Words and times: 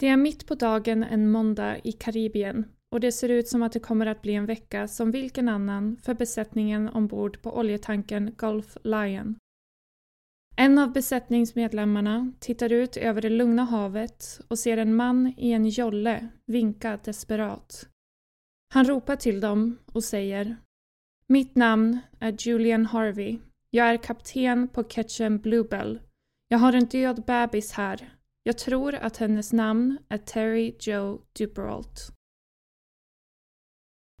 Det 0.00 0.08
är 0.08 0.16
mitt 0.16 0.46
på 0.46 0.54
dagen 0.54 1.02
en 1.02 1.30
måndag 1.30 1.78
i 1.84 1.92
Karibien 1.92 2.64
och 2.90 3.00
det 3.00 3.12
ser 3.12 3.28
ut 3.28 3.48
som 3.48 3.62
att 3.62 3.72
det 3.72 3.80
kommer 3.80 4.06
att 4.06 4.22
bli 4.22 4.34
en 4.34 4.46
vecka 4.46 4.88
som 4.88 5.10
vilken 5.10 5.48
annan 5.48 5.96
för 5.96 6.14
besättningen 6.14 6.88
ombord 6.88 7.42
på 7.42 7.58
oljetankern 7.58 8.34
Gulf 8.38 8.76
Lion. 8.84 9.36
En 10.56 10.78
av 10.78 10.92
besättningsmedlemmarna 10.92 12.32
tittar 12.38 12.72
ut 12.72 12.96
över 12.96 13.22
det 13.22 13.28
lugna 13.28 13.64
havet 13.64 14.40
och 14.48 14.58
ser 14.58 14.76
en 14.76 14.94
man 14.94 15.34
i 15.36 15.52
en 15.52 15.68
jolle 15.68 16.28
vinka 16.46 16.98
desperat. 17.04 17.88
Han 18.74 18.84
ropar 18.84 19.16
till 19.16 19.40
dem 19.40 19.78
och 19.92 20.04
säger 20.04 20.56
Mitt 21.26 21.56
namn 21.56 21.98
är 22.18 22.36
Julian 22.38 22.86
Harvey. 22.86 23.38
Jag 23.70 23.86
är 23.88 23.96
kapten 23.96 24.68
på 24.68 24.84
Ketchum 24.84 25.38
Bluebell. 25.38 26.00
Jag 26.48 26.58
har 26.58 26.72
en 26.72 26.86
död 26.86 27.24
bebis 27.26 27.72
här. 27.72 28.19
Jag 28.42 28.58
tror 28.58 28.94
att 28.94 29.16
hennes 29.16 29.52
namn 29.52 29.98
är 30.08 30.18
Terry 30.18 30.74
Joe 30.80 31.20
Duperalt. 31.38 32.12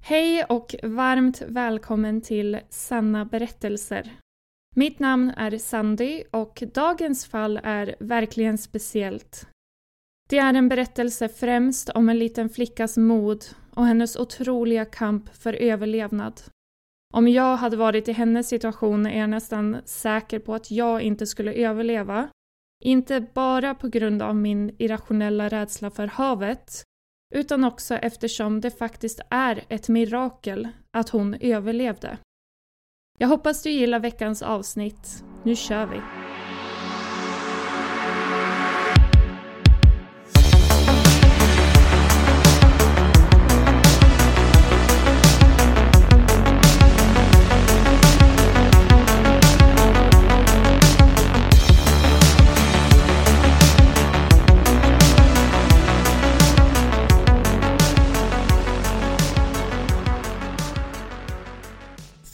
Hej 0.02 0.44
och 0.44 0.74
varmt 0.82 1.42
välkommen 1.42 2.20
till 2.20 2.60
Sanna 2.70 3.24
berättelser. 3.24 4.16
Mitt 4.76 4.98
namn 4.98 5.30
är 5.30 5.58
Sandy 5.58 6.24
och 6.30 6.62
dagens 6.74 7.26
fall 7.26 7.60
är 7.62 7.96
verkligen 8.00 8.58
speciellt. 8.58 9.46
Det 10.28 10.38
är 10.38 10.54
en 10.54 10.68
berättelse 10.68 11.28
främst 11.28 11.88
om 11.88 12.08
en 12.08 12.18
liten 12.18 12.48
flickas 12.48 12.96
mod 12.96 13.44
och 13.74 13.86
hennes 13.86 14.16
otroliga 14.16 14.84
kamp 14.84 15.34
för 15.34 15.52
överlevnad. 15.52 16.42
Om 17.14 17.28
jag 17.28 17.56
hade 17.56 17.76
varit 17.76 18.08
i 18.08 18.12
hennes 18.12 18.48
situation 18.48 19.06
är 19.06 19.20
jag 19.20 19.30
nästan 19.30 19.76
säker 19.84 20.38
på 20.38 20.54
att 20.54 20.70
jag 20.70 21.02
inte 21.02 21.26
skulle 21.26 21.52
överleva. 21.54 22.28
Inte 22.84 23.20
bara 23.20 23.74
på 23.74 23.88
grund 23.88 24.22
av 24.22 24.36
min 24.36 24.76
irrationella 24.78 25.48
rädsla 25.48 25.90
för 25.90 26.06
havet, 26.06 26.84
utan 27.34 27.64
också 27.64 27.94
eftersom 27.94 28.60
det 28.60 28.70
faktiskt 28.70 29.20
är 29.30 29.64
ett 29.68 29.88
mirakel 29.88 30.68
att 30.90 31.08
hon 31.08 31.34
överlevde. 31.34 32.18
Jag 33.18 33.28
hoppas 33.28 33.62
du 33.62 33.70
gillar 33.70 34.00
veckans 34.00 34.42
avsnitt. 34.42 35.24
Nu 35.44 35.56
kör 35.56 35.86
vi! 35.86 36.19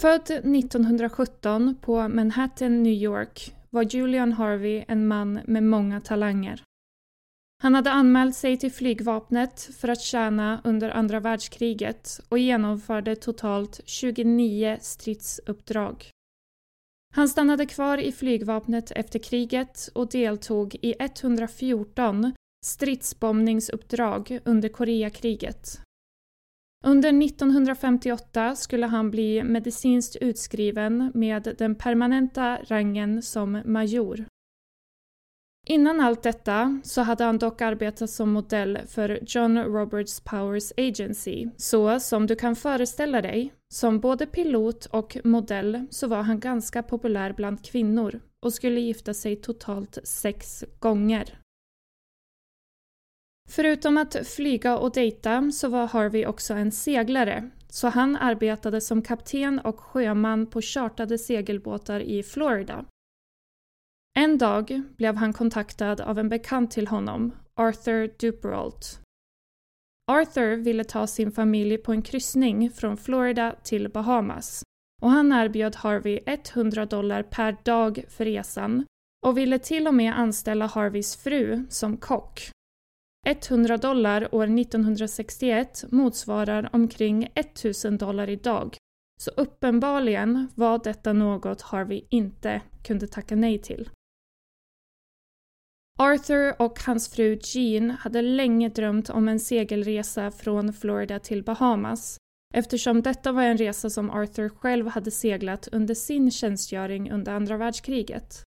Född 0.06 0.30
1917 0.30 1.74
på 1.80 2.08
Manhattan, 2.08 2.82
New 2.82 2.92
York 2.92 3.54
var 3.70 3.82
Julian 3.82 4.32
Harvey 4.32 4.84
en 4.88 5.06
man 5.06 5.40
med 5.46 5.62
många 5.62 6.00
talanger. 6.00 6.62
Han 7.62 7.74
hade 7.74 7.90
anmält 7.90 8.36
sig 8.36 8.56
till 8.56 8.72
flygvapnet 8.72 9.60
för 9.60 9.88
att 9.88 10.00
tjäna 10.00 10.60
under 10.64 10.90
andra 10.90 11.20
världskriget 11.20 12.20
och 12.28 12.38
genomförde 12.38 13.16
totalt 13.16 13.80
29 13.84 14.78
stridsuppdrag. 14.80 16.10
Han 17.14 17.28
stannade 17.28 17.66
kvar 17.66 17.98
i 17.98 18.12
flygvapnet 18.12 18.90
efter 18.90 19.18
kriget 19.18 19.88
och 19.94 20.08
deltog 20.08 20.74
i 20.82 20.94
114 20.98 22.32
stridsbombningsuppdrag 22.64 24.38
under 24.44 24.68
Koreakriget. 24.68 25.85
Under 26.84 27.08
1958 27.08 28.56
skulle 28.56 28.86
han 28.86 29.10
bli 29.10 29.44
medicinskt 29.44 30.16
utskriven 30.16 31.12
med 31.14 31.54
den 31.58 31.74
permanenta 31.74 32.58
rangen 32.68 33.22
som 33.22 33.62
major. 33.64 34.24
Innan 35.68 36.00
allt 36.00 36.22
detta 36.22 36.80
så 36.84 37.00
hade 37.00 37.24
han 37.24 37.38
dock 37.38 37.60
arbetat 37.60 38.10
som 38.10 38.32
modell 38.32 38.78
för 38.86 39.20
John 39.26 39.58
Roberts 39.58 40.20
Powers 40.20 40.72
Agency, 40.76 41.48
så 41.56 42.00
som 42.00 42.26
du 42.26 42.36
kan 42.36 42.56
föreställa 42.56 43.22
dig, 43.22 43.52
som 43.74 44.00
både 44.00 44.26
pilot 44.26 44.86
och 44.86 45.16
modell 45.24 45.86
så 45.90 46.06
var 46.06 46.22
han 46.22 46.40
ganska 46.40 46.82
populär 46.82 47.32
bland 47.32 47.64
kvinnor 47.64 48.20
och 48.42 48.52
skulle 48.52 48.80
gifta 48.80 49.14
sig 49.14 49.36
totalt 49.36 49.98
sex 50.04 50.64
gånger. 50.78 51.38
Förutom 53.48 53.98
att 53.98 54.26
flyga 54.26 54.78
och 54.78 54.92
dejta 54.92 55.50
så 55.52 55.68
var 55.68 55.86
Harvey 55.86 56.26
också 56.26 56.54
en 56.54 56.72
seglare, 56.72 57.50
så 57.68 57.88
han 57.88 58.16
arbetade 58.16 58.80
som 58.80 59.02
kapten 59.02 59.58
och 59.58 59.80
sjöman 59.80 60.46
på 60.46 60.62
chartade 60.62 61.18
segelbåtar 61.18 62.00
i 62.00 62.22
Florida. 62.22 62.84
En 64.18 64.38
dag 64.38 64.82
blev 64.96 65.16
han 65.16 65.32
kontaktad 65.32 66.00
av 66.00 66.18
en 66.18 66.28
bekant 66.28 66.70
till 66.70 66.86
honom, 66.86 67.32
Arthur 67.54 68.14
Duperalt. 68.18 69.00
Arthur 70.10 70.56
ville 70.56 70.84
ta 70.84 71.06
sin 71.06 71.32
familj 71.32 71.78
på 71.78 71.92
en 71.92 72.02
kryssning 72.02 72.70
från 72.70 72.96
Florida 72.96 73.54
till 73.62 73.88
Bahamas 73.88 74.62
och 75.02 75.10
han 75.10 75.32
erbjöd 75.32 75.76
Harvey 75.76 76.20
100 76.26 76.86
dollar 76.86 77.22
per 77.22 77.56
dag 77.62 78.04
för 78.08 78.24
resan 78.24 78.84
och 79.26 79.38
ville 79.38 79.58
till 79.58 79.86
och 79.86 79.94
med 79.94 80.18
anställa 80.18 80.66
Harveys 80.66 81.16
fru 81.16 81.66
som 81.68 81.96
kock. 81.96 82.50
100 83.26 83.76
dollar 83.76 84.34
år 84.34 84.44
1961 84.44 85.84
motsvarar 85.90 86.70
omkring 86.72 87.28
1000 87.34 87.98
dollar 87.98 88.28
idag. 88.28 88.76
Så 89.20 89.30
uppenbarligen 89.30 90.48
var 90.54 90.80
detta 90.84 91.12
något 91.12 91.62
Harvey 91.62 92.02
inte 92.10 92.62
kunde 92.84 93.06
tacka 93.06 93.36
nej 93.36 93.58
till. 93.58 93.90
Arthur 95.98 96.62
och 96.62 96.80
hans 96.80 97.08
fru 97.08 97.38
Jean 97.42 97.90
hade 97.90 98.22
länge 98.22 98.68
drömt 98.68 99.10
om 99.10 99.28
en 99.28 99.40
segelresa 99.40 100.30
från 100.30 100.72
Florida 100.72 101.18
till 101.18 101.44
Bahamas 101.44 102.18
eftersom 102.54 103.02
detta 103.02 103.32
var 103.32 103.42
en 103.42 103.56
resa 103.56 103.90
som 103.90 104.10
Arthur 104.10 104.48
själv 104.48 104.86
hade 104.86 105.10
seglat 105.10 105.68
under 105.72 105.94
sin 105.94 106.30
tjänstgöring 106.30 107.10
under 107.10 107.32
andra 107.32 107.56
världskriget. 107.56 108.42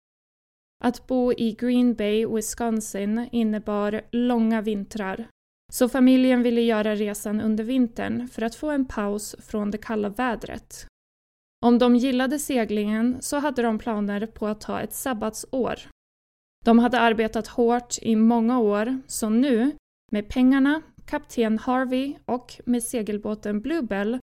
Att 0.85 1.07
bo 1.07 1.33
i 1.33 1.53
Green 1.53 1.95
Bay, 1.95 2.27
Wisconsin 2.27 3.29
innebar 3.33 4.03
långa 4.13 4.61
vintrar 4.61 5.29
så 5.73 5.89
familjen 5.89 6.43
ville 6.43 6.61
göra 6.61 6.95
resan 6.95 7.41
under 7.41 7.65
vintern 7.65 8.29
för 8.29 8.43
att 8.43 8.55
få 8.55 8.71
en 8.71 8.85
paus 8.85 9.37
från 9.39 9.71
det 9.71 9.79
kalla 9.79 10.09
vädret. 10.09 10.87
Om 11.67 11.79
de 11.79 11.97
gillade 11.97 12.39
seglingen 12.39 13.17
så 13.21 13.39
hade 13.39 13.63
de 13.63 13.79
planer 13.79 14.27
på 14.27 14.47
att 14.47 14.61
ta 14.61 14.81
ett 14.81 14.95
sabbatsår. 14.95 15.75
De 16.65 16.79
hade 16.79 17.01
arbetat 17.01 17.47
hårt 17.47 17.99
i 18.03 18.17
många 18.17 18.61
år 18.61 19.01
så 19.07 19.29
nu, 19.29 19.71
med 20.13 20.29
pengarna, 20.29 20.83
kapten 21.05 21.59
Harvey 21.59 22.17
och 22.25 22.61
med 22.65 22.83
segelbåten 22.83 23.61
Bluebell 23.61 24.19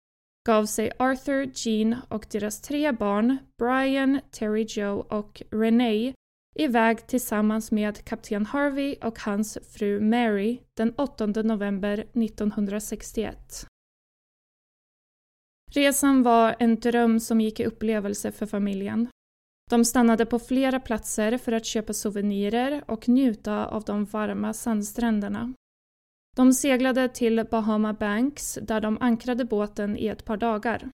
gav 0.46 0.66
sig 0.66 0.92
Arthur, 0.98 1.50
Jean 1.54 1.96
och 2.08 2.26
deras 2.30 2.60
tre 2.60 2.92
barn, 2.92 3.38
Brian, 3.58 4.20
Terry 4.30 4.66
Joe 4.68 5.06
och 5.08 5.42
Renee, 5.50 6.14
iväg 6.54 7.06
tillsammans 7.06 7.70
med 7.70 8.04
kapten 8.04 8.46
Harvey 8.46 8.96
och 9.02 9.18
hans 9.18 9.58
fru 9.72 10.00
Mary 10.00 10.58
den 10.74 10.94
8 10.96 11.26
november 11.26 11.98
1961. 11.98 13.66
Resan 15.70 16.22
var 16.22 16.56
en 16.58 16.80
dröm 16.80 17.20
som 17.20 17.40
gick 17.40 17.60
i 17.60 17.64
upplevelse 17.64 18.32
för 18.32 18.46
familjen. 18.46 19.08
De 19.70 19.84
stannade 19.84 20.26
på 20.26 20.38
flera 20.38 20.80
platser 20.80 21.38
för 21.38 21.52
att 21.52 21.66
köpa 21.66 21.92
souvenirer 21.92 22.84
och 22.86 23.08
njuta 23.08 23.66
av 23.66 23.84
de 23.84 24.04
varma 24.04 24.52
sandstränderna. 24.52 25.54
De 26.36 26.52
seglade 26.52 27.08
till 27.08 27.46
Bahama 27.50 27.92
Banks 27.92 28.58
där 28.62 28.80
de 28.80 28.98
ankrade 29.00 29.44
båten 29.44 29.96
i 29.96 30.06
ett 30.06 30.24
par 30.24 30.36
dagar. 30.36 30.90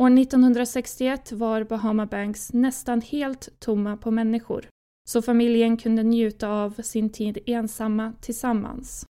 År 0.00 0.18
1961 0.18 1.32
var 1.32 1.64
Bahama 1.64 2.06
Banks 2.06 2.52
nästan 2.52 3.00
helt 3.00 3.60
tomma 3.60 3.96
på 3.96 4.10
människor, 4.10 4.68
så 5.08 5.22
familjen 5.22 5.76
kunde 5.76 6.02
njuta 6.02 6.48
av 6.48 6.82
sin 6.82 7.10
tid 7.10 7.38
ensamma 7.46 8.12
tillsammans. 8.20 9.06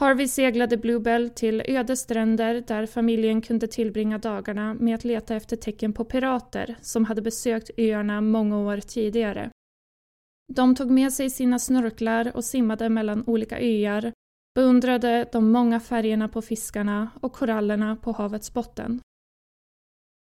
Harvey 0.00 0.28
seglade 0.28 0.76
Bluebell 0.76 1.30
till 1.30 1.62
öde 1.66 1.96
stränder 1.96 2.64
där 2.66 2.86
familjen 2.86 3.40
kunde 3.42 3.66
tillbringa 3.66 4.18
dagarna 4.18 4.74
med 4.74 4.94
att 4.94 5.04
leta 5.04 5.34
efter 5.34 5.56
tecken 5.56 5.92
på 5.92 6.04
pirater 6.04 6.76
som 6.80 7.04
hade 7.04 7.22
besökt 7.22 7.70
öarna 7.76 8.20
många 8.20 8.58
år 8.58 8.76
tidigare. 8.76 9.50
De 10.52 10.74
tog 10.74 10.90
med 10.90 11.12
sig 11.12 11.30
sina 11.30 11.58
snorklar 11.58 12.36
och 12.36 12.44
simmade 12.44 12.88
mellan 12.88 13.24
olika 13.26 13.58
öar, 13.60 14.12
beundrade 14.54 15.28
de 15.32 15.52
många 15.52 15.80
färgerna 15.80 16.28
på 16.28 16.42
fiskarna 16.42 17.10
och 17.20 17.32
korallerna 17.32 17.96
på 17.96 18.12
havets 18.12 18.54
botten. 18.54 19.00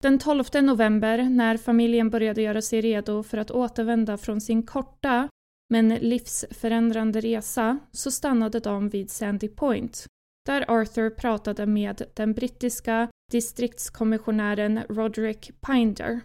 Den 0.02 0.18
12 0.18 0.44
november, 0.62 1.22
när 1.22 1.56
familjen 1.56 2.10
började 2.10 2.42
göra 2.42 2.62
sig 2.62 2.80
redo 2.80 3.22
för 3.22 3.38
att 3.38 3.50
återvända 3.50 4.16
från 4.16 4.40
sin 4.40 4.62
korta 4.62 5.28
men 5.68 5.88
livsförändrande 5.88 7.20
resa 7.20 7.78
så 7.92 8.10
stannade 8.10 8.60
de 8.60 8.88
vid 8.88 9.10
Sandy 9.10 9.48
Point 9.48 10.06
där 10.46 10.64
Arthur 10.68 11.10
pratade 11.10 11.66
med 11.66 12.02
den 12.14 12.32
brittiska 12.32 13.08
distriktskommissionären 13.32 14.82
Roderick 14.88 15.50
Pinder. 15.60 16.20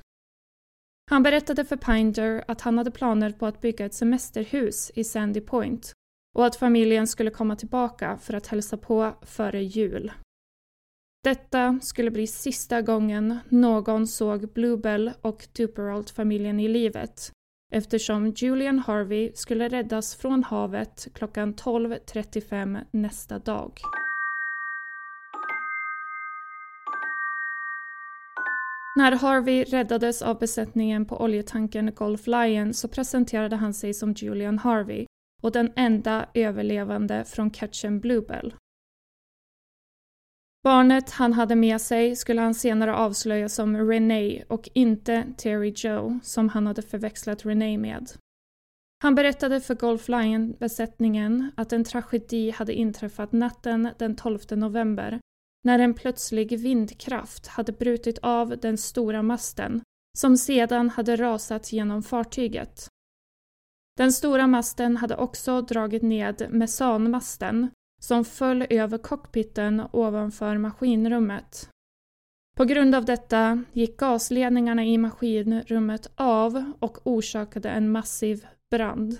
Han 1.12 1.24
berättade 1.24 1.65
för 1.65 1.77
Pinder 1.77 2.44
att 2.47 2.62
han 2.62 2.77
hade 2.77 2.91
planer 2.91 3.31
på 3.31 3.45
att 3.45 3.62
bygga 3.62 3.85
ett 3.85 3.94
semesterhus 3.94 4.91
i 4.95 5.03
Sandy 5.03 5.41
Point 5.41 5.94
och 6.35 6.45
att 6.45 6.56
familjen 6.56 7.07
skulle 7.07 7.31
komma 7.31 7.56
tillbaka 7.56 8.17
för 8.17 8.33
att 8.33 8.47
hälsa 8.47 8.77
på 8.77 9.13
före 9.21 9.63
jul. 9.63 10.12
Detta 11.23 11.79
skulle 11.81 12.12
bli 12.12 12.27
sista 12.27 12.81
gången 12.81 13.39
någon 13.50 14.07
såg 14.07 14.53
Bluebell 14.53 15.12
och 15.21 15.47
Duperalt-familjen 15.53 16.59
i 16.59 16.68
livet 16.68 17.31
eftersom 17.71 18.33
Julian 18.35 18.79
Harvey 18.79 19.31
skulle 19.35 19.69
räddas 19.69 20.15
från 20.15 20.44
havet 20.44 21.07
klockan 21.13 21.53
12.35 21.53 22.85
nästa 22.91 23.39
dag. 23.39 23.73
När 28.95 29.12
Harvey 29.12 29.63
räddades 29.63 30.21
av 30.21 30.39
besättningen 30.39 31.06
på 31.06 31.21
oljetankern 31.21 31.91
Gulf 31.95 32.27
Lion 32.27 32.74
så 32.74 32.88
presenterade 32.88 33.56
han 33.56 33.74
sig 33.74 33.94
som 33.94 34.13
Julian 34.13 34.59
Harvey 34.59 35.06
och 35.41 35.51
den 35.51 35.71
enda 35.75 36.25
överlevande 36.33 37.25
från 37.25 37.50
Catchen 37.50 38.00
Bluebell. 38.00 38.53
Barnet 40.63 41.10
han 41.10 41.34
hade 41.34 41.56
med 41.56 41.81
sig 41.81 42.16
skulle 42.16 42.42
han 42.42 42.54
senare 42.54 42.96
avslöja 42.96 43.50
som 43.50 43.78
Renee 43.78 44.44
och 44.48 44.69
inte 44.74 45.34
Terry 45.38 45.74
Joe 45.75 46.19
som 46.24 46.50
han 46.50 46.68
hade 46.68 46.81
förväxlat 46.81 47.46
Renee 47.46 47.78
med. 47.78 48.10
Han 49.04 49.16
berättade 49.16 49.62
för 49.62 49.75
Golf 49.75 50.08
Lion-besättningen 50.08 51.52
att 51.56 51.74
en 51.74 51.84
tragedi 51.84 52.52
hade 52.52 52.74
inträffat 52.74 53.31
natten 53.31 53.90
den 54.00 54.16
12 54.16 54.40
november 54.50 55.19
när 55.63 55.80
en 55.80 55.94
plötslig 55.94 56.60
vindkraft 56.60 57.48
hade 57.48 57.72
brutit 57.72 58.18
av 58.22 58.58
den 58.62 58.78
stora 58.78 59.22
masten 59.22 59.81
som 60.18 60.38
sedan 60.38 60.90
hade 60.90 61.16
rasat 61.16 61.74
genom 61.74 62.04
fartyget. 62.04 62.88
Den 63.98 64.12
stora 64.12 64.48
masten 64.48 64.98
hade 64.98 65.16
också 65.16 65.62
dragit 65.62 66.02
ned 66.02 66.48
mesanmasten 66.50 67.69
som 68.03 68.25
föll 68.25 68.65
över 68.69 68.98
cockpiten 68.98 69.83
ovanför 69.92 70.57
maskinrummet. 70.57 71.69
På 72.57 72.65
grund 72.65 72.95
av 72.95 73.06
detta 73.06 73.63
gick 73.74 73.98
gasledningarna 73.98 74.86
i 74.86 74.98
maskinrummet 74.98 76.12
av 76.15 76.71
och 76.80 77.07
orsakade 77.07 77.69
en 77.69 77.92
massiv 77.92 78.48
brand. 78.71 79.18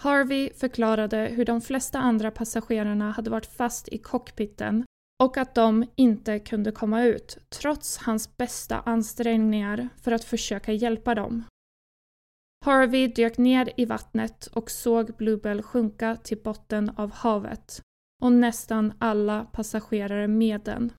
Harvey 0.00 0.50
förklarade 0.52 1.16
hur 1.16 1.44
de 1.44 1.60
flesta 1.60 1.98
andra 1.98 2.30
passagerarna 2.30 3.10
hade 3.10 3.30
varit 3.30 3.46
fast 3.46 3.88
i 3.88 3.98
cockpiten 3.98 4.84
och 5.22 5.36
att 5.36 5.54
de 5.54 5.84
inte 5.96 6.38
kunde 6.38 6.72
komma 6.72 7.02
ut 7.02 7.38
trots 7.48 7.98
hans 7.98 8.36
bästa 8.36 8.80
ansträngningar 8.80 9.88
för 10.02 10.12
att 10.12 10.24
försöka 10.24 10.72
hjälpa 10.72 11.14
dem. 11.14 11.44
Harvey 12.64 13.06
dök 13.06 13.38
ner 13.38 13.72
i 13.76 13.84
vattnet 13.84 14.46
och 14.46 14.70
såg 14.70 15.16
Bluebell 15.16 15.62
sjunka 15.62 16.16
till 16.16 16.38
botten 16.42 16.90
av 16.96 17.12
havet 17.12 17.82
och 18.22 18.32
nästan 18.32 18.92
alla 18.98 19.44
passagerare 19.44 20.28
med 20.28 20.60
den. 20.60 20.92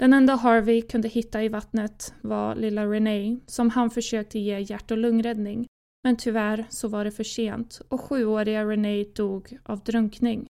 Den 0.00 0.12
enda 0.12 0.34
Harvey 0.34 0.82
kunde 0.82 1.08
hitta 1.08 1.42
i 1.42 1.48
vattnet 1.48 2.14
var 2.20 2.54
lilla 2.54 2.86
Renee 2.86 3.40
som 3.46 3.70
han 3.70 3.90
försökte 3.90 4.38
ge 4.38 4.58
hjärt 4.58 4.90
och 4.90 4.98
lungräddning 4.98 5.66
men 6.04 6.16
tyvärr 6.16 6.66
så 6.70 6.88
var 6.88 7.04
det 7.04 7.10
för 7.10 7.24
sent 7.24 7.80
och 7.88 8.00
sjuåriga 8.00 8.64
Renee 8.64 9.04
dog 9.14 9.58
av 9.64 9.82
drunkning. 9.82 10.46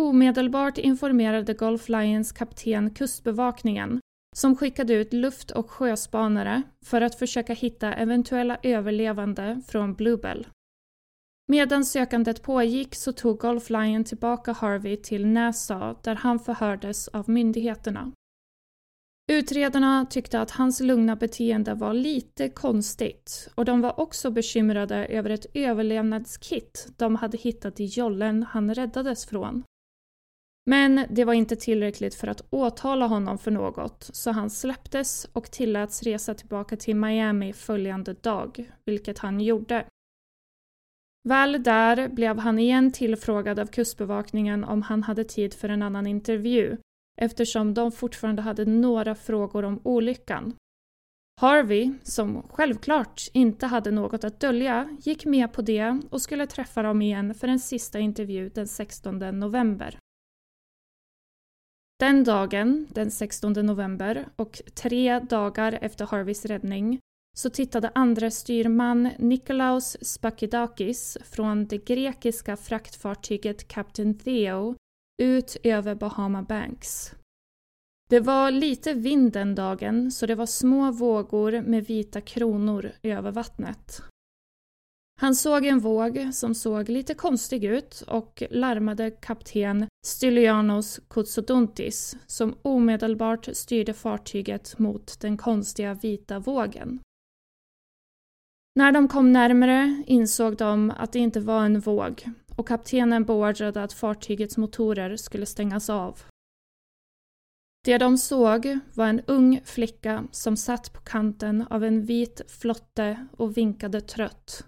Omedelbart 0.00 0.78
informerade 0.78 1.54
Gulf 1.54 1.88
Lions 1.88 2.32
kapten 2.32 2.94
Kustbevakningen 2.94 4.00
som 4.36 4.56
skickade 4.56 4.94
ut 4.94 5.12
luft 5.12 5.50
och 5.50 5.70
sjöspanare 5.70 6.62
för 6.84 7.00
att 7.00 7.18
försöka 7.18 7.54
hitta 7.54 7.94
eventuella 7.94 8.58
överlevande 8.62 9.60
från 9.68 9.94
Bluebell. 9.94 10.46
Medan 11.48 11.84
sökandet 11.84 12.42
pågick 12.42 12.94
så 12.94 13.12
tog 13.12 13.38
Golf 13.38 13.70
Lion 13.70 14.04
tillbaka 14.04 14.52
Harvey 14.52 14.96
till 14.96 15.26
Nassau 15.26 15.94
där 16.02 16.14
han 16.14 16.38
förhördes 16.38 17.08
av 17.08 17.30
myndigheterna. 17.30 18.12
Utredarna 19.32 20.06
tyckte 20.10 20.40
att 20.40 20.50
hans 20.50 20.80
lugna 20.80 21.16
beteende 21.16 21.74
var 21.74 21.94
lite 21.94 22.48
konstigt 22.48 23.48
och 23.54 23.64
de 23.64 23.80
var 23.80 24.00
också 24.00 24.30
bekymrade 24.30 25.06
över 25.06 25.30
ett 25.30 25.46
överlevnadskit 25.54 26.88
de 26.96 27.16
hade 27.16 27.38
hittat 27.38 27.80
i 27.80 27.84
jollen 27.84 28.42
han 28.42 28.74
räddades 28.74 29.26
från. 29.26 29.64
Men 30.70 31.06
det 31.10 31.24
var 31.24 31.32
inte 31.32 31.56
tillräckligt 31.56 32.14
för 32.14 32.28
att 32.28 32.46
åtala 32.50 33.06
honom 33.06 33.38
för 33.38 33.50
något 33.50 34.10
så 34.12 34.30
han 34.30 34.50
släpptes 34.50 35.24
och 35.32 35.50
tilläts 35.50 36.02
resa 36.02 36.34
tillbaka 36.34 36.76
till 36.76 36.96
Miami 36.96 37.52
följande 37.52 38.12
dag, 38.12 38.70
vilket 38.84 39.18
han 39.18 39.40
gjorde. 39.40 39.86
Väl 41.28 41.62
där 41.62 42.08
blev 42.08 42.38
han 42.38 42.58
igen 42.58 42.92
tillfrågad 42.92 43.58
av 43.58 43.66
kustbevakningen 43.66 44.64
om 44.64 44.82
han 44.82 45.02
hade 45.02 45.24
tid 45.24 45.54
för 45.54 45.68
en 45.68 45.82
annan 45.82 46.06
intervju 46.06 46.76
eftersom 47.20 47.74
de 47.74 47.92
fortfarande 47.92 48.42
hade 48.42 48.64
några 48.64 49.14
frågor 49.14 49.64
om 49.64 49.80
olyckan. 49.82 50.54
Harvey, 51.40 51.92
som 52.02 52.42
självklart 52.42 53.22
inte 53.32 53.66
hade 53.66 53.90
något 53.90 54.24
att 54.24 54.40
dölja, 54.40 54.96
gick 55.00 55.24
med 55.24 55.52
på 55.52 55.62
det 55.62 56.00
och 56.10 56.22
skulle 56.22 56.46
träffa 56.46 56.82
dem 56.82 57.02
igen 57.02 57.34
för 57.34 57.48
en 57.48 57.58
sista 57.58 57.98
intervju 57.98 58.48
den 58.48 58.68
16 58.68 59.18
november. 59.18 59.98
Den 61.98 62.24
dagen, 62.24 62.86
den 62.90 63.10
16 63.10 63.52
november, 63.52 64.28
och 64.36 64.62
tre 64.74 65.18
dagar 65.18 65.78
efter 65.80 66.06
Harveys 66.06 66.44
räddning 66.44 67.00
så 67.36 67.50
tittade 67.50 67.90
andre 67.94 68.30
styrman 68.30 69.10
Nikolaus 69.18 69.96
Spakidakis 70.02 71.18
från 71.24 71.66
det 71.66 71.78
grekiska 71.78 72.56
fraktfartyget 72.56 73.68
Captain 73.68 74.18
Theo 74.18 74.74
ut 75.22 75.56
över 75.62 75.94
Bahama 75.94 76.42
Banks. 76.42 77.14
Det 78.08 78.20
var 78.20 78.50
lite 78.50 78.92
vind 78.92 79.32
den 79.32 79.54
dagen 79.54 80.10
så 80.10 80.26
det 80.26 80.34
var 80.34 80.46
små 80.46 80.90
vågor 80.90 81.60
med 81.60 81.86
vita 81.86 82.20
kronor 82.20 82.92
över 83.02 83.30
vattnet. 83.32 84.02
Han 85.20 85.34
såg 85.34 85.66
en 85.66 85.78
våg 85.78 86.28
som 86.32 86.54
såg 86.54 86.88
lite 86.88 87.14
konstig 87.14 87.64
ut 87.64 88.02
och 88.06 88.42
larmade 88.50 89.10
kapten 89.10 89.88
Stylianos 90.06 91.00
Kotsodontis 91.08 92.16
som 92.26 92.58
omedelbart 92.62 93.48
styrde 93.52 93.94
fartyget 93.94 94.78
mot 94.78 95.20
den 95.20 95.36
konstiga 95.36 95.94
vita 95.94 96.38
vågen. 96.38 97.00
När 98.74 98.92
de 98.92 99.08
kom 99.08 99.32
närmare 99.32 100.02
insåg 100.06 100.56
de 100.56 100.90
att 100.90 101.12
det 101.12 101.18
inte 101.18 101.40
var 101.40 101.64
en 101.64 101.80
våg 101.80 102.24
och 102.56 102.68
kaptenen 102.68 103.24
beordrade 103.24 103.82
att 103.82 103.92
fartygets 103.92 104.56
motorer 104.56 105.16
skulle 105.16 105.46
stängas 105.46 105.90
av. 105.90 106.20
Det 107.84 107.98
de 107.98 108.18
såg 108.18 108.78
var 108.94 109.06
en 109.06 109.20
ung 109.26 109.60
flicka 109.64 110.24
som 110.30 110.56
satt 110.56 110.92
på 110.92 111.00
kanten 111.00 111.66
av 111.70 111.84
en 111.84 112.02
vit 112.02 112.40
flotte 112.48 113.26
och 113.36 113.56
vinkade 113.56 114.00
trött. 114.00 114.64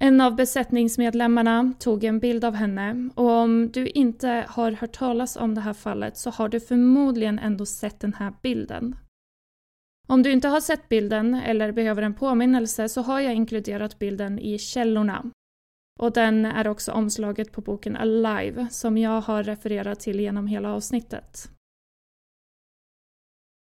En 0.00 0.20
av 0.20 0.36
besättningsmedlemmarna 0.36 1.72
tog 1.78 2.04
en 2.04 2.18
bild 2.18 2.44
av 2.44 2.54
henne 2.54 3.10
och 3.14 3.30
om 3.30 3.70
du 3.72 3.86
inte 3.86 4.44
har 4.48 4.72
hört 4.72 4.92
talas 4.92 5.36
om 5.36 5.54
det 5.54 5.60
här 5.60 5.72
fallet 5.72 6.16
så 6.16 6.30
har 6.30 6.48
du 6.48 6.60
förmodligen 6.60 7.38
ändå 7.38 7.66
sett 7.66 8.00
den 8.00 8.14
här 8.14 8.32
bilden. 8.42 8.96
Om 10.06 10.22
du 10.22 10.32
inte 10.32 10.48
har 10.48 10.60
sett 10.60 10.88
bilden 10.88 11.34
eller 11.34 11.72
behöver 11.72 12.02
en 12.02 12.14
påminnelse 12.14 12.88
så 12.88 13.02
har 13.02 13.20
jag 13.20 13.34
inkluderat 13.34 13.98
bilden 13.98 14.38
i 14.38 14.58
källorna. 14.58 15.30
Och 16.00 16.12
den 16.12 16.44
är 16.44 16.68
också 16.68 16.92
omslaget 16.92 17.52
på 17.52 17.60
boken 17.60 17.96
Alive 17.96 18.66
som 18.70 18.98
jag 18.98 19.20
har 19.20 19.42
refererat 19.42 20.00
till 20.00 20.20
genom 20.20 20.46
hela 20.46 20.72
avsnittet. 20.74 21.48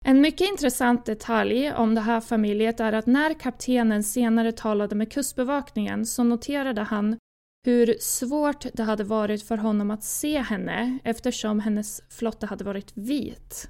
En 0.08 0.22
mycket 0.22 0.50
intressant 0.50 1.06
detalj 1.06 1.72
om 1.72 1.96
det 1.96 2.02
här 2.02 2.22
familjet 2.22 2.80
är 2.80 2.94
att 2.94 3.06
när 3.06 3.34
kaptenen 3.34 4.04
senare 4.04 4.52
talade 4.52 4.96
med 4.96 5.12
kustbevakningen 5.12 6.06
så 6.06 6.24
noterade 6.24 6.82
han 6.82 7.18
hur 7.66 7.96
svårt 8.00 8.66
det 8.74 8.84
hade 8.84 9.04
varit 9.04 9.44
för 9.44 9.58
honom 9.58 9.92
att 9.92 10.04
se 10.04 10.40
henne 10.40 11.00
eftersom 11.04 11.60
hennes 11.60 12.02
flotta 12.10 12.46
hade 12.48 12.64
varit 12.64 12.98
vit. 12.98 13.70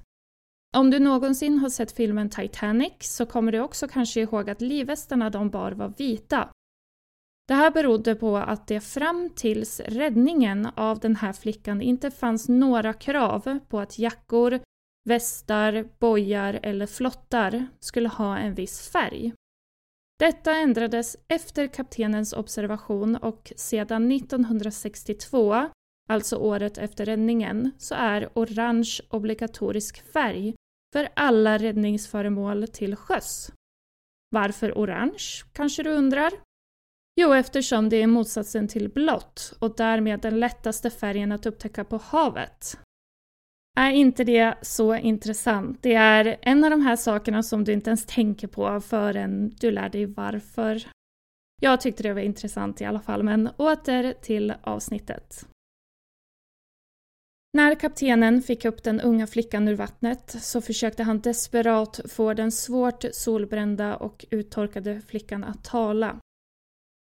Om 0.76 0.90
du 0.90 0.98
någonsin 0.98 1.58
har 1.58 1.68
sett 1.68 1.92
filmen 1.92 2.30
Titanic 2.30 2.92
så 3.00 3.26
kommer 3.26 3.52
du 3.52 3.60
också 3.60 3.88
kanske 3.88 4.20
ihåg 4.20 4.50
att 4.50 4.60
livvästarna 4.60 5.30
de 5.30 5.50
bar 5.50 5.72
var 5.72 5.92
vita. 5.98 6.48
Det 7.48 7.54
här 7.54 7.70
berodde 7.70 8.14
på 8.14 8.36
att 8.36 8.66
det 8.66 8.80
fram 8.80 9.30
tills 9.36 9.80
räddningen 9.80 10.68
av 10.76 10.98
den 10.98 11.16
här 11.16 11.32
flickan 11.32 11.82
inte 11.82 12.10
fanns 12.10 12.48
några 12.48 12.92
krav 12.92 13.58
på 13.68 13.80
att 13.80 13.98
jackor, 13.98 14.60
västar, 15.08 15.88
bojar 15.98 16.60
eller 16.62 16.86
flottar 16.86 17.66
skulle 17.80 18.08
ha 18.08 18.38
en 18.38 18.54
viss 18.54 18.88
färg. 18.88 19.32
Detta 20.18 20.52
ändrades 20.52 21.16
efter 21.28 21.66
kaptenens 21.66 22.32
observation 22.32 23.16
och 23.16 23.52
sedan 23.56 24.12
1962, 24.12 25.68
alltså 26.08 26.36
året 26.36 26.78
efter 26.78 27.04
räddningen, 27.04 27.70
så 27.78 27.94
är 27.94 28.28
orange 28.34 29.00
obligatorisk 29.10 30.12
färg 30.12 30.54
för 30.92 31.08
alla 31.16 31.58
räddningsföremål 31.58 32.68
till 32.68 32.96
sjöss. 32.96 33.52
Varför 34.30 34.72
orange, 34.72 35.44
kanske 35.52 35.82
du 35.82 35.90
undrar? 35.90 36.32
Jo, 37.20 37.32
eftersom 37.32 37.88
det 37.88 37.96
är 37.96 38.06
motsatsen 38.06 38.68
till 38.68 38.88
blått 38.88 39.52
och 39.58 39.76
därmed 39.76 40.20
den 40.20 40.40
lättaste 40.40 40.90
färgen 40.90 41.32
att 41.32 41.46
upptäcka 41.46 41.84
på 41.84 41.96
havet. 41.96 42.78
Är 43.78 43.90
inte 43.90 44.24
det 44.24 44.54
så 44.62 44.94
intressant? 44.94 45.78
Det 45.82 45.94
är 45.94 46.36
en 46.42 46.64
av 46.64 46.70
de 46.70 46.80
här 46.80 46.96
sakerna 46.96 47.42
som 47.42 47.64
du 47.64 47.72
inte 47.72 47.90
ens 47.90 48.06
tänker 48.06 48.46
på 48.48 48.80
förrän 48.80 49.50
du 49.60 49.70
lär 49.70 49.88
dig 49.88 50.06
varför. 50.06 50.86
Jag 51.60 51.80
tyckte 51.80 52.02
det 52.02 52.12
var 52.12 52.20
intressant 52.20 52.80
i 52.80 52.84
alla 52.84 53.00
fall, 53.00 53.22
men 53.22 53.48
åter 53.56 54.12
till 54.12 54.54
avsnittet. 54.62 55.46
När 57.52 57.74
kaptenen 57.74 58.42
fick 58.42 58.64
upp 58.64 58.82
den 58.82 59.00
unga 59.00 59.26
flickan 59.26 59.68
ur 59.68 59.74
vattnet 59.74 60.36
så 60.40 60.60
försökte 60.60 61.02
han 61.02 61.20
desperat 61.20 62.00
få 62.08 62.34
den 62.34 62.52
svårt 62.52 63.04
solbrända 63.12 63.96
och 63.96 64.26
uttorkade 64.30 65.00
flickan 65.00 65.44
att 65.44 65.64
tala. 65.64 66.16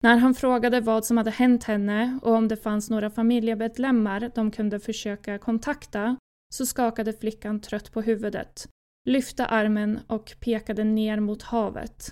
När 0.04 0.18
han 0.18 0.36
frågade 0.36 0.82
vad 0.82 1.06
som 1.06 1.18
hade 1.18 1.32
hänt 1.32 1.64
henne 1.64 2.20
och 2.22 2.34
om 2.34 2.48
det 2.48 2.58
fanns 2.58 2.90
några 2.90 3.10
familjemedlemmar 3.10 4.32
de 4.36 4.52
kunde 4.52 4.80
försöka 4.80 5.38
kontakta 5.38 6.18
så 6.50 6.66
skakade 6.66 7.14
flickan 7.14 7.60
trött 7.60 7.92
på 7.92 8.02
huvudet, 8.02 8.68
lyfte 9.06 9.46
armen 9.46 10.00
och 10.08 10.36
pekade 10.40 10.84
ner 10.84 11.20
mot 11.20 11.44
havet. 11.44 12.12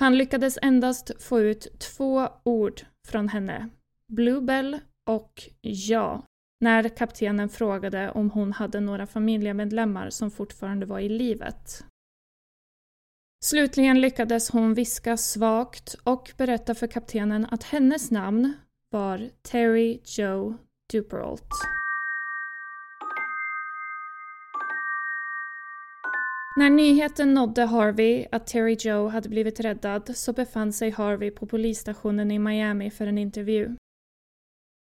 Han 0.00 0.18
lyckades 0.18 0.58
endast 0.62 1.22
få 1.22 1.40
ut 1.40 1.78
två 1.80 2.28
ord 2.42 2.80
från 3.08 3.28
henne, 3.28 3.68
Bluebell 4.12 4.78
och 5.10 5.50
ja, 5.60 6.26
när 6.60 6.88
kaptenen 6.88 7.48
frågade 7.48 8.10
om 8.10 8.30
hon 8.30 8.52
hade 8.52 8.80
några 8.80 9.06
familjemedlemmar 9.06 10.10
som 10.10 10.30
fortfarande 10.30 10.86
var 10.86 11.00
i 11.00 11.08
livet. 11.08 11.84
Slutligen 13.44 14.00
lyckades 14.00 14.50
hon 14.50 14.74
viska 14.74 15.16
svagt 15.16 15.94
och 16.04 16.32
berätta 16.36 16.74
för 16.74 16.86
kaptenen 16.86 17.46
att 17.50 17.62
hennes 17.62 18.10
namn 18.10 18.52
var 18.90 19.30
Terry 19.42 20.00
Joe 20.04 20.54
Duperolt. 20.92 21.48
När 26.56 26.70
nyheten 26.70 27.34
nådde 27.34 27.64
Harvey 27.64 28.26
att 28.32 28.46
Terry 28.46 28.76
Joe 28.80 29.08
hade 29.08 29.28
blivit 29.28 29.60
räddad 29.60 30.16
så 30.16 30.32
befann 30.32 30.72
sig 30.72 30.90
Harvey 30.90 31.30
på 31.30 31.46
polisstationen 31.46 32.30
i 32.30 32.38
Miami 32.38 32.90
för 32.90 33.06
en 33.06 33.18
intervju. 33.18 33.76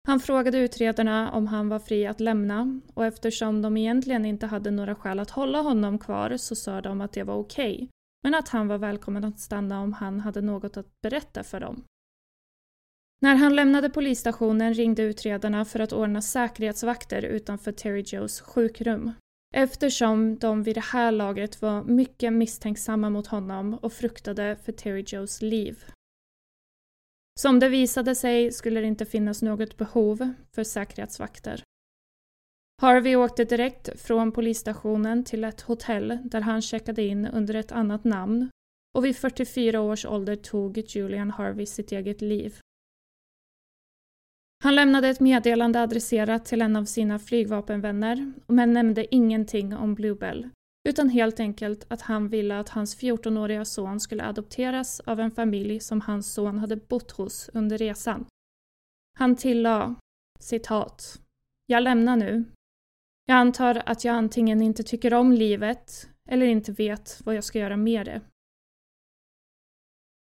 Han 0.07 0.19
frågade 0.19 0.57
utredarna 0.57 1.31
om 1.31 1.47
han 1.47 1.69
var 1.69 1.79
fri 1.79 2.07
att 2.07 2.19
lämna 2.19 2.79
och 2.93 3.05
eftersom 3.05 3.61
de 3.61 3.77
egentligen 3.77 4.25
inte 4.25 4.45
hade 4.45 4.71
några 4.71 4.95
skäl 4.95 5.19
att 5.19 5.29
hålla 5.29 5.61
honom 5.61 5.99
kvar 5.99 6.37
så 6.37 6.55
sa 6.55 6.81
de 6.81 7.01
att 7.01 7.13
det 7.13 7.23
var 7.23 7.35
okej, 7.35 7.75
okay, 7.75 7.87
men 8.23 8.35
att 8.35 8.49
han 8.49 8.67
var 8.67 8.77
välkommen 8.77 9.23
att 9.23 9.39
stanna 9.39 9.81
om 9.81 9.93
han 9.93 10.19
hade 10.19 10.41
något 10.41 10.77
att 10.77 11.01
berätta 11.01 11.43
för 11.43 11.59
dem. 11.59 11.83
När 13.21 13.35
han 13.35 13.55
lämnade 13.55 13.89
polisstationen 13.89 14.73
ringde 14.73 15.03
utredarna 15.03 15.65
för 15.65 15.79
att 15.79 15.93
ordna 15.93 16.21
säkerhetsvakter 16.21 17.21
utanför 17.21 17.71
Terry 17.71 18.03
Joes 18.07 18.41
sjukrum 18.41 19.11
eftersom 19.53 20.37
de 20.37 20.63
vid 20.63 20.75
det 20.75 20.83
här 20.83 21.11
laget 21.11 21.61
var 21.61 21.83
mycket 21.83 22.33
misstänksamma 22.33 23.09
mot 23.09 23.27
honom 23.27 23.73
och 23.73 23.93
fruktade 23.93 24.57
för 24.63 24.71
Terry 24.71 25.03
Joes 25.07 25.41
liv. 25.41 25.85
Som 27.39 27.59
det 27.59 27.69
visade 27.69 28.15
sig 28.15 28.51
skulle 28.51 28.79
det 28.79 28.87
inte 28.87 29.05
finnas 29.05 29.41
något 29.41 29.77
behov 29.77 30.33
för 30.55 30.63
säkerhetsvakter. 30.63 31.63
Harvey 32.81 33.15
åkte 33.15 33.43
direkt 33.43 34.01
från 34.01 34.31
polisstationen 34.31 35.23
till 35.23 35.43
ett 35.43 35.61
hotell 35.61 36.19
där 36.23 36.41
han 36.41 36.61
checkade 36.61 37.03
in 37.03 37.27
under 37.27 37.53
ett 37.53 37.71
annat 37.71 38.03
namn 38.03 38.49
och 38.95 39.05
vid 39.05 39.17
44 39.17 39.81
års 39.81 40.05
ålder 40.05 40.35
tog 40.35 40.77
Julian 40.77 41.31
Harvey 41.31 41.65
sitt 41.65 41.91
eget 41.91 42.21
liv. 42.21 42.59
Han 44.63 44.75
lämnade 44.75 45.09
ett 45.09 45.19
meddelande 45.19 45.81
adresserat 45.81 46.45
till 46.45 46.61
en 46.61 46.75
av 46.75 46.85
sina 46.85 47.19
flygvapenvänner 47.19 48.33
men 48.47 48.73
nämnde 48.73 49.15
ingenting 49.15 49.75
om 49.75 49.95
Bluebell 49.95 50.49
utan 50.89 51.09
helt 51.09 51.39
enkelt 51.39 51.85
att 51.87 52.01
han 52.01 52.29
ville 52.29 52.59
att 52.59 52.69
hans 52.69 53.01
14-åriga 53.01 53.65
son 53.65 53.99
skulle 53.99 54.23
adopteras 54.23 54.99
av 54.99 55.19
en 55.19 55.31
familj 55.31 55.79
som 55.79 56.01
hans 56.01 56.33
son 56.33 56.57
hade 56.59 56.75
bott 56.75 57.11
hos 57.11 57.49
under 57.53 57.77
resan. 57.77 58.25
Han 59.19 59.35
tillade, 59.35 59.95
citat, 60.39 61.19
Jag 61.65 61.83
lämnar 61.83 62.15
nu. 62.15 62.45
Jag 63.25 63.37
antar 63.37 63.83
att 63.85 64.05
jag 64.05 64.15
antingen 64.15 64.61
inte 64.61 64.83
tycker 64.83 65.13
om 65.13 65.31
livet 65.31 66.09
eller 66.29 66.45
inte 66.45 66.71
vet 66.71 67.21
vad 67.23 67.35
jag 67.35 67.43
ska 67.43 67.59
göra 67.59 67.77
med 67.77 68.05
det. 68.05 68.21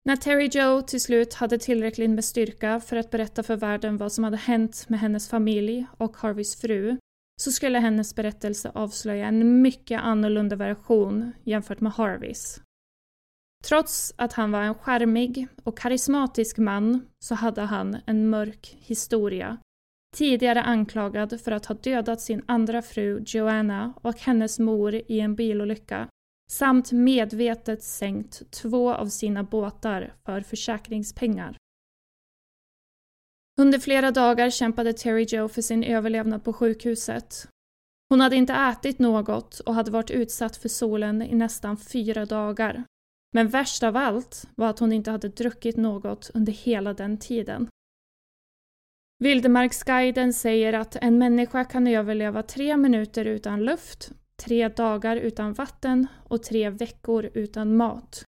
När 0.06 0.16
Terry 0.16 0.50
Joe 0.54 0.82
till 0.82 1.02
slut 1.02 1.34
hade 1.34 1.58
tillräckligt 1.58 2.10
med 2.10 2.26
styrka 2.26 2.80
för 2.80 2.96
att 2.96 3.12
berätta 3.12 3.44
för 3.44 3.56
världen 3.56 3.98
vad 3.98 4.12
som 4.12 4.24
hade 4.24 4.38
hänt 4.38 4.86
med 4.90 5.00
hennes 5.00 5.30
familj 5.30 5.86
och 5.98 6.18
Harveys 6.18 6.62
fru 6.62 6.98
så 7.42 7.52
skulle 7.52 7.80
hennes 7.80 8.16
berättelse 8.16 8.72
avslöja 8.76 9.28
en 9.28 9.62
mycket 9.62 10.02
annorlunda 10.02 10.56
version 10.56 11.32
jämfört 11.44 11.80
med 11.80 11.92
Harveys. 11.92 12.62
Trots 13.68 14.14
att 14.18 14.34
han 14.34 14.52
var 14.52 14.62
en 14.62 14.76
skärmig 14.76 15.48
och 15.64 15.78
karismatisk 15.78 16.58
man 16.58 17.08
så 17.20 17.36
hade 17.36 17.62
han 17.62 17.98
en 18.06 18.30
mörk 18.30 18.78
historia. 18.80 19.58
Tidigare 20.16 20.62
anklagad 20.62 21.42
för 21.42 21.52
att 21.52 21.66
ha 21.66 21.76
dödat 21.76 22.22
sin 22.22 22.42
andra 22.46 22.82
fru 22.82 23.24
Joanna 23.28 23.94
och 24.02 24.20
hennes 24.20 24.60
mor 24.60 24.96
i 24.96 25.20
en 25.20 25.36
bilolycka 25.36 26.08
samt 26.52 26.92
medvetet 26.92 27.84
sänkt 27.84 28.52
två 28.52 28.94
av 28.94 29.08
sina 29.08 29.44
båtar 29.44 30.14
för 30.26 30.42
försäkringspengar. 30.42 31.58
Under 33.62 33.80
flera 33.80 34.12
dagar 34.12 34.50
kämpade 34.50 34.94
Terry 34.94 35.26
Joe 35.30 35.48
för 35.48 35.62
sin 35.62 35.84
överlevnad 35.84 36.44
på 36.44 36.54
sjukhuset. 36.54 37.48
Hon 38.10 38.22
hade 38.22 38.36
inte 38.36 38.54
ätit 38.54 39.00
något 39.00 39.60
och 39.60 39.76
hade 39.76 39.92
varit 39.92 40.12
utsatt 40.12 40.58
för 40.58 40.70
solen 40.70 41.22
i 41.22 41.36
nästan 41.36 41.78
fyra 41.78 42.26
dagar. 42.26 42.84
Men 43.34 43.48
värst 43.48 43.84
av 43.84 43.98
allt 43.98 44.46
var 44.56 44.70
att 44.70 44.80
hon 44.80 44.94
inte 44.94 45.12
hade 45.12 45.30
druckit 45.30 45.78
något 45.78 46.32
under 46.34 46.54
hela 46.54 46.94
den 46.94 47.18
tiden. 47.18 47.68
Vildmarksguiden 49.20 50.34
säger 50.34 50.74
att 50.74 50.96
en 50.96 51.18
människa 51.18 51.66
kan 51.66 51.88
överleva 51.88 52.44
tre 52.44 52.78
minuter 52.78 53.26
utan 53.26 53.64
luft, 53.64 54.12
tre 54.42 54.70
dagar 54.70 55.16
utan 55.16 55.54
vatten 55.54 56.08
och 56.24 56.44
tre 56.44 56.70
veckor 56.70 57.30
utan 57.34 57.76
mat. 57.76 58.24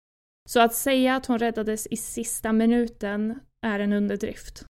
Så 0.49 0.59
att 0.59 0.73
säga 0.73 1.15
att 1.15 1.25
hon 1.25 1.39
räddades 1.39 1.87
i 1.87 1.97
sista 1.97 2.53
minuten 2.53 3.39
är 3.65 3.79
en 3.79 3.93
underdrift. 3.93 4.65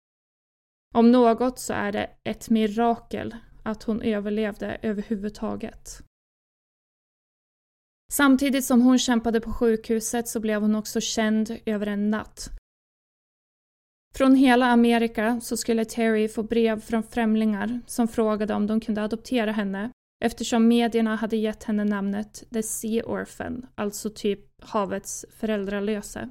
Om 0.95 1.11
något 1.11 1.59
så 1.59 1.73
är 1.73 1.91
det 1.91 2.09
ett 2.23 2.49
mirakel 2.49 3.35
att 3.63 3.83
hon 3.83 4.01
överlevde 4.01 4.77
överhuvudtaget. 4.81 6.03
Samtidigt 8.11 8.65
som 8.65 8.81
hon 8.81 8.99
kämpade 8.99 9.41
på 9.41 9.53
sjukhuset 9.53 10.27
så 10.27 10.39
blev 10.39 10.61
hon 10.61 10.75
också 10.75 11.01
känd 11.01 11.57
över 11.65 11.87
en 11.87 12.09
natt. 12.09 12.49
Från 14.15 14.35
hela 14.35 14.65
Amerika 14.65 15.41
så 15.41 15.57
skulle 15.57 15.85
Terry 15.85 16.27
få 16.27 16.43
brev 16.43 16.81
från 16.81 17.03
främlingar 17.03 17.81
som 17.87 18.07
frågade 18.07 18.53
om 18.53 18.67
de 18.67 18.79
kunde 18.79 19.03
adoptera 19.03 19.51
henne 19.51 19.91
eftersom 20.21 20.67
medierna 20.67 21.15
hade 21.15 21.37
gett 21.37 21.63
henne 21.63 21.83
namnet 21.83 22.43
The 22.53 22.63
Sea 22.63 23.03
Orphan, 23.05 23.65
alltså 23.75 24.09
typ 24.09 24.63
havets 24.63 25.25
föräldralöse. 25.39 26.29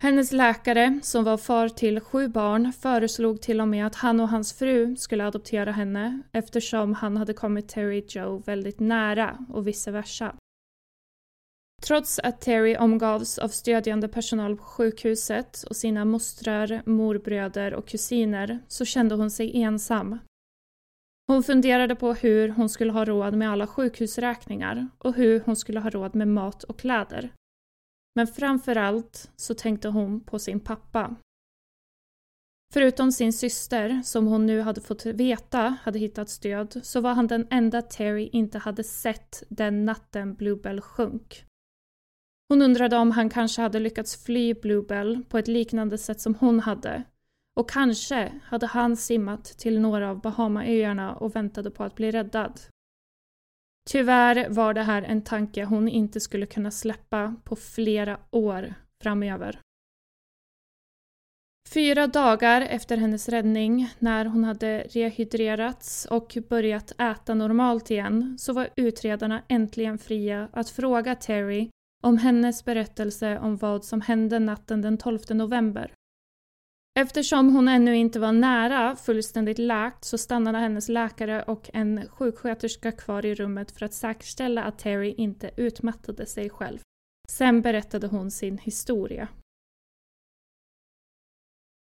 Hennes 0.00 0.32
läkare, 0.32 1.00
som 1.02 1.24
var 1.24 1.36
far 1.36 1.68
till 1.68 2.00
sju 2.00 2.28
barn, 2.28 2.72
föreslog 2.72 3.42
till 3.42 3.60
och 3.60 3.68
med 3.68 3.86
att 3.86 3.94
han 3.94 4.20
och 4.20 4.28
hans 4.28 4.52
fru 4.52 4.96
skulle 4.96 5.26
adoptera 5.26 5.72
henne 5.72 6.22
eftersom 6.32 6.94
han 6.94 7.16
hade 7.16 7.34
kommit 7.34 7.68
Terry 7.68 8.04
Joe 8.08 8.42
väldigt 8.46 8.80
nära 8.80 9.46
och 9.48 9.66
vice 9.66 9.90
versa. 9.90 10.36
Trots 11.82 12.18
att 12.18 12.40
Terry 12.40 12.76
omgavs 12.76 13.38
av 13.38 13.48
stödjande 13.48 14.08
personal 14.08 14.56
på 14.56 14.64
sjukhuset 14.64 15.62
och 15.62 15.76
sina 15.76 16.04
mostrar, 16.04 16.82
morbröder 16.86 17.74
och 17.74 17.88
kusiner 17.88 18.58
så 18.68 18.84
kände 18.84 19.14
hon 19.14 19.30
sig 19.30 19.62
ensam. 19.62 20.18
Hon 21.26 21.42
funderade 21.42 21.96
på 21.96 22.12
hur 22.12 22.48
hon 22.48 22.68
skulle 22.68 22.92
ha 22.92 23.04
råd 23.04 23.34
med 23.34 23.50
alla 23.50 23.66
sjukhusräkningar 23.66 24.88
och 24.98 25.14
hur 25.14 25.40
hon 25.40 25.56
skulle 25.56 25.80
ha 25.80 25.90
råd 25.90 26.14
med 26.14 26.28
mat 26.28 26.64
och 26.64 26.78
kläder. 26.78 27.32
Men 28.14 28.26
framför 28.26 28.76
allt 28.76 29.30
så 29.36 29.54
tänkte 29.54 29.88
hon 29.88 30.20
på 30.20 30.38
sin 30.38 30.60
pappa. 30.60 31.16
Förutom 32.72 33.12
sin 33.12 33.32
syster, 33.32 34.02
som 34.04 34.26
hon 34.26 34.46
nu 34.46 34.60
hade 34.60 34.80
fått 34.80 35.06
veta 35.06 35.76
hade 35.82 35.98
hittat 35.98 36.28
stöd, 36.28 36.80
så 36.82 37.00
var 37.00 37.14
han 37.14 37.26
den 37.26 37.46
enda 37.50 37.82
Terry 37.82 38.28
inte 38.32 38.58
hade 38.58 38.84
sett 38.84 39.42
den 39.48 39.84
natten 39.84 40.34
Bluebell 40.34 40.80
sjönk. 40.80 41.44
Hon 42.48 42.62
undrade 42.62 42.96
om 42.96 43.10
han 43.10 43.30
kanske 43.30 43.62
hade 43.62 43.80
lyckats 43.80 44.24
fly 44.24 44.54
Bluebell 44.54 45.24
på 45.28 45.38
ett 45.38 45.48
liknande 45.48 45.98
sätt 45.98 46.20
som 46.20 46.34
hon 46.34 46.60
hade. 46.60 47.04
Och 47.60 47.70
kanske 47.70 48.32
hade 48.44 48.66
han 48.66 48.96
simmat 48.96 49.44
till 49.44 49.80
några 49.80 50.10
av 50.10 50.20
Bahamaöarna 50.20 51.14
och 51.14 51.36
väntade 51.36 51.70
på 51.70 51.84
att 51.84 51.94
bli 51.94 52.10
räddad. 52.10 52.60
Tyvärr 53.90 54.48
var 54.48 54.74
det 54.74 54.82
här 54.82 55.02
en 55.02 55.22
tanke 55.22 55.64
hon 55.64 55.88
inte 55.88 56.20
skulle 56.20 56.46
kunna 56.46 56.70
släppa 56.70 57.36
på 57.44 57.56
flera 57.56 58.18
år 58.30 58.74
framöver. 59.02 59.60
Fyra 61.68 62.06
dagar 62.06 62.60
efter 62.60 62.96
hennes 62.96 63.28
räddning, 63.28 63.94
när 63.98 64.24
hon 64.24 64.44
hade 64.44 64.80
rehydrerats 64.90 66.06
och 66.10 66.38
börjat 66.48 66.92
äta 67.00 67.34
normalt 67.34 67.90
igen, 67.90 68.36
så 68.38 68.52
var 68.52 68.68
utredarna 68.76 69.42
äntligen 69.48 69.98
fria 69.98 70.48
att 70.52 70.70
fråga 70.70 71.14
Terry 71.14 71.70
om 72.02 72.18
hennes 72.18 72.64
berättelse 72.64 73.38
om 73.38 73.56
vad 73.56 73.84
som 73.84 74.00
hände 74.00 74.38
natten 74.38 74.82
den 74.82 74.98
12 74.98 75.20
november. 75.30 75.92
Eftersom 77.00 77.54
hon 77.54 77.68
ännu 77.68 77.96
inte 77.96 78.20
var 78.20 78.32
nära 78.32 78.96
fullständigt 78.96 79.58
läkt 79.58 80.04
så 80.04 80.18
stannade 80.18 80.58
hennes 80.58 80.88
läkare 80.88 81.42
och 81.42 81.70
en 81.72 82.08
sjuksköterska 82.08 82.92
kvar 82.92 83.26
i 83.26 83.34
rummet 83.34 83.70
för 83.70 83.86
att 83.86 83.94
säkerställa 83.94 84.64
att 84.64 84.78
Terry 84.78 85.14
inte 85.16 85.50
utmattade 85.56 86.26
sig 86.26 86.50
själv. 86.50 86.78
Sen 87.28 87.62
berättade 87.62 88.06
hon 88.06 88.30
sin 88.30 88.58
historia. 88.58 89.28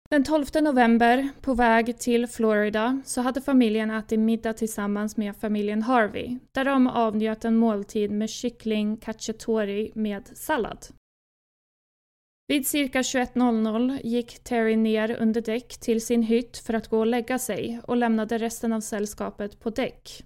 Den 0.09 0.23
12 0.23 0.45
november, 0.61 1.29
på 1.41 1.53
väg 1.53 1.99
till 1.99 2.27
Florida, 2.27 3.01
så 3.05 3.21
hade 3.21 3.41
familjen 3.41 3.91
ätit 3.91 4.19
middag 4.19 4.53
tillsammans 4.53 5.17
med 5.17 5.35
familjen 5.35 5.81
Harvey, 5.81 6.37
där 6.51 6.65
de 6.65 6.87
avnjöt 6.87 7.45
en 7.45 7.57
måltid 7.57 8.11
med 8.11 8.29
kyckling 8.29 8.97
cacciatori 8.97 9.91
med 9.95 10.37
sallad. 10.37 10.87
Vid 12.47 12.67
cirka 12.67 13.01
21.00 13.01 13.99
gick 14.03 14.43
Terry 14.43 14.75
ner 14.75 15.15
under 15.21 15.41
däck 15.41 15.77
till 15.79 16.05
sin 16.05 16.23
hytt 16.23 16.57
för 16.57 16.73
att 16.73 16.87
gå 16.87 16.99
och 16.99 17.07
lägga 17.07 17.39
sig 17.39 17.81
och 17.83 17.97
lämnade 17.97 18.37
resten 18.37 18.73
av 18.73 18.81
sällskapet 18.81 19.59
på 19.59 19.69
däck. 19.69 20.23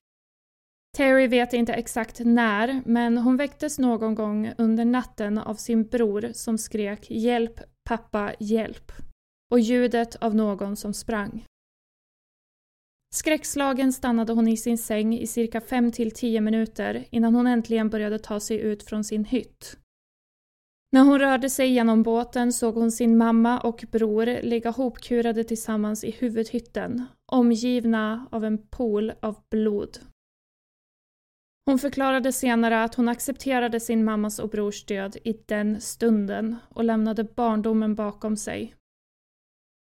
Terry 0.97 1.27
vet 1.27 1.53
inte 1.53 1.73
exakt 1.73 2.19
när, 2.19 2.81
men 2.85 3.17
hon 3.17 3.37
väcktes 3.37 3.79
någon 3.79 4.15
gång 4.15 4.53
under 4.57 4.85
natten 4.85 5.37
av 5.37 5.55
sin 5.55 5.83
bror 5.83 6.31
som 6.33 6.57
skrek 6.57 7.11
“Hjälp, 7.11 7.59
pappa, 7.89 8.33
hjälp” 8.39 8.91
och 9.51 9.59
ljudet 9.59 10.15
av 10.15 10.35
någon 10.35 10.75
som 10.75 10.93
sprang. 10.93 11.45
Skräckslagen 13.15 13.93
stannade 13.93 14.33
hon 14.33 14.47
i 14.47 14.57
sin 14.57 14.77
säng 14.77 15.17
i 15.17 15.27
cirka 15.27 15.59
5-10 15.59 16.41
minuter 16.41 17.05
innan 17.11 17.35
hon 17.35 17.47
äntligen 17.47 17.89
började 17.89 18.19
ta 18.19 18.39
sig 18.39 18.59
ut 18.59 18.83
från 18.83 19.03
sin 19.03 19.25
hytt. 19.25 19.77
När 20.91 21.03
hon 21.03 21.19
rörde 21.19 21.49
sig 21.49 21.69
genom 21.69 22.03
båten 22.03 22.53
såg 22.53 22.75
hon 22.75 22.91
sin 22.91 23.17
mamma 23.17 23.59
och 23.59 23.85
bror 23.91 24.41
ligga 24.41 24.69
hopkurade 24.69 25.43
tillsammans 25.43 26.03
i 26.03 26.11
huvudhytten, 26.11 27.05
omgivna 27.31 28.27
av 28.31 28.45
en 28.45 28.67
pool 28.67 29.13
av 29.21 29.35
blod. 29.51 29.97
Hon 31.65 31.79
förklarade 31.79 32.33
senare 32.33 32.83
att 32.83 32.95
hon 32.95 33.07
accepterade 33.07 33.79
sin 33.79 34.05
mammas 34.05 34.39
och 34.39 34.49
brors 34.49 34.85
död 34.85 35.17
i 35.23 35.33
den 35.45 35.81
stunden 35.81 36.55
och 36.69 36.83
lämnade 36.83 37.23
barndomen 37.23 37.95
bakom 37.95 38.37
sig. 38.37 38.75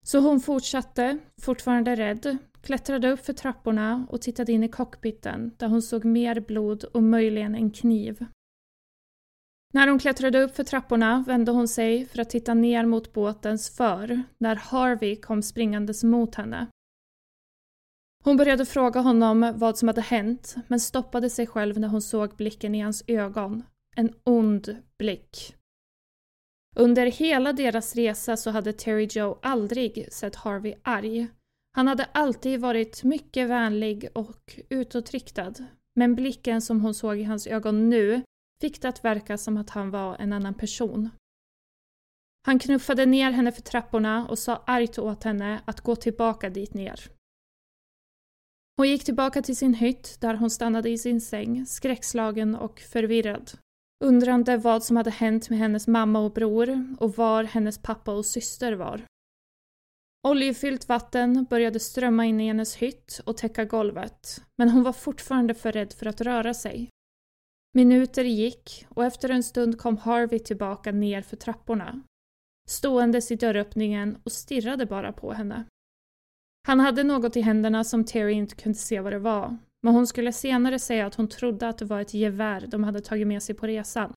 Så 0.06 0.18
hon 0.18 0.40
fortsatte, 0.40 1.18
fortfarande 1.40 1.96
rädd, 1.96 2.38
klättrade 2.62 3.10
upp 3.10 3.26
för 3.26 3.32
trapporna 3.32 4.06
och 4.10 4.20
tittade 4.20 4.52
in 4.52 4.64
i 4.64 4.68
cockpiten 4.68 5.54
där 5.56 5.68
hon 5.68 5.82
såg 5.82 6.04
mer 6.04 6.40
blod 6.40 6.84
och 6.84 7.02
möjligen 7.02 7.54
en 7.54 7.70
kniv. 7.70 8.26
När 9.78 9.88
hon 9.88 9.98
klättrade 9.98 10.42
upp 10.42 10.56
för 10.56 10.64
trapporna 10.64 11.24
vände 11.26 11.52
hon 11.52 11.68
sig 11.68 12.06
för 12.06 12.22
att 12.22 12.30
titta 12.30 12.54
ner 12.54 12.86
mot 12.86 13.12
båtens 13.12 13.76
för 13.76 14.22
när 14.38 14.56
Harvey 14.56 15.16
kom 15.16 15.42
springandes 15.42 16.04
mot 16.04 16.34
henne. 16.34 16.66
Hon 18.24 18.36
började 18.36 18.66
fråga 18.66 19.00
honom 19.00 19.52
vad 19.56 19.78
som 19.78 19.88
hade 19.88 20.00
hänt 20.00 20.54
men 20.68 20.80
stoppade 20.80 21.30
sig 21.30 21.46
själv 21.46 21.78
när 21.78 21.88
hon 21.88 22.02
såg 22.02 22.36
blicken 22.36 22.74
i 22.74 22.80
hans 22.80 23.04
ögon. 23.06 23.62
En 23.96 24.14
ond 24.24 24.76
blick. 24.98 25.56
Under 26.76 27.06
hela 27.06 27.52
deras 27.52 27.96
resa 27.96 28.36
så 28.36 28.50
hade 28.50 28.72
Terry 28.72 29.08
Joe 29.10 29.38
aldrig 29.42 30.12
sett 30.12 30.36
Harvey 30.36 30.74
arg. 30.82 31.26
Han 31.72 31.88
hade 31.88 32.04
alltid 32.04 32.60
varit 32.60 33.04
mycket 33.04 33.48
vänlig 33.48 34.08
och 34.14 34.60
utåtriktad. 34.68 35.54
Men 35.94 36.14
blicken 36.14 36.62
som 36.62 36.80
hon 36.80 36.94
såg 36.94 37.18
i 37.18 37.24
hans 37.24 37.46
ögon 37.46 37.90
nu 37.90 38.22
fick 38.60 38.82
det 38.82 38.88
att 38.88 39.04
verka 39.04 39.38
som 39.38 39.56
att 39.56 39.70
han 39.70 39.90
var 39.90 40.16
en 40.16 40.32
annan 40.32 40.54
person. 40.54 41.10
Han 42.46 42.58
knuffade 42.58 43.06
ner 43.06 43.30
henne 43.30 43.52
för 43.52 43.62
trapporna 43.62 44.28
och 44.28 44.38
sa 44.38 44.62
argt 44.66 44.98
åt 44.98 45.24
henne 45.24 45.62
att 45.64 45.80
gå 45.80 45.96
tillbaka 45.96 46.50
dit 46.50 46.74
ner. 46.74 47.00
Hon 48.76 48.88
gick 48.88 49.04
tillbaka 49.04 49.42
till 49.42 49.56
sin 49.56 49.74
hytt 49.74 50.20
där 50.20 50.34
hon 50.34 50.50
stannade 50.50 50.90
i 50.90 50.98
sin 50.98 51.20
säng, 51.20 51.66
skräckslagen 51.66 52.54
och 52.54 52.80
förvirrad. 52.80 53.50
Undrande 54.04 54.56
vad 54.56 54.84
som 54.84 54.96
hade 54.96 55.10
hänt 55.10 55.50
med 55.50 55.58
hennes 55.58 55.86
mamma 55.86 56.20
och 56.20 56.32
bror 56.32 56.86
och 57.00 57.16
var 57.16 57.44
hennes 57.44 57.78
pappa 57.78 58.12
och 58.12 58.26
syster 58.26 58.72
var. 58.72 59.02
Oljefyllt 60.28 60.88
vatten 60.88 61.44
började 61.50 61.80
strömma 61.80 62.26
in 62.26 62.40
i 62.40 62.46
hennes 62.46 62.76
hytt 62.76 63.20
och 63.24 63.36
täcka 63.36 63.64
golvet, 63.64 64.42
men 64.56 64.68
hon 64.68 64.82
var 64.82 64.92
fortfarande 64.92 65.54
för 65.54 65.72
rädd 65.72 65.92
för 65.92 66.06
att 66.06 66.20
röra 66.20 66.54
sig. 66.54 66.88
Minuter 67.72 68.24
gick 68.24 68.86
och 68.88 69.04
efter 69.04 69.28
en 69.28 69.42
stund 69.42 69.78
kom 69.78 69.96
Harvey 69.96 70.38
tillbaka 70.38 70.92
ner 70.92 71.22
för 71.22 71.36
trapporna. 71.36 72.02
Ståendes 72.68 73.30
i 73.30 73.36
dörröppningen 73.36 74.18
och 74.24 74.32
stirrade 74.32 74.86
bara 74.86 75.12
på 75.12 75.32
henne. 75.32 75.64
Han 76.66 76.80
hade 76.80 77.04
något 77.04 77.36
i 77.36 77.40
händerna 77.40 77.84
som 77.84 78.04
Terry 78.04 78.32
inte 78.32 78.54
kunde 78.54 78.78
se 78.78 79.00
vad 79.00 79.12
det 79.12 79.18
var, 79.18 79.58
men 79.82 79.94
hon 79.94 80.06
skulle 80.06 80.32
senare 80.32 80.78
säga 80.78 81.06
att 81.06 81.14
hon 81.14 81.28
trodde 81.28 81.68
att 81.68 81.78
det 81.78 81.84
var 81.84 82.00
ett 82.00 82.14
gevär 82.14 82.66
de 82.66 82.84
hade 82.84 83.00
tagit 83.00 83.26
med 83.26 83.42
sig 83.42 83.54
på 83.54 83.66
resan. 83.66 84.12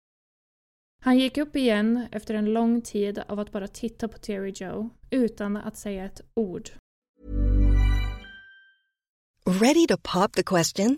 Han 1.04 1.20
gick 1.20 1.38
upp 1.38 1.56
igen 1.56 2.06
efter 2.12 2.34
en 2.34 2.46
lång 2.46 2.82
tid 2.82 3.20
av 3.28 3.40
att 3.40 3.52
bara 3.52 3.68
titta 3.68 4.08
på 4.08 4.18
Terry 4.18 4.54
Joe 4.56 4.90
utan 5.10 5.58
att 5.58 5.78
säga 5.78 6.06
ett 6.06 6.22
ord. 6.34 6.70
Ready 9.46 9.88
to 9.88 9.98
pop 9.98 10.34
the 10.34 10.44
question? 10.44 10.98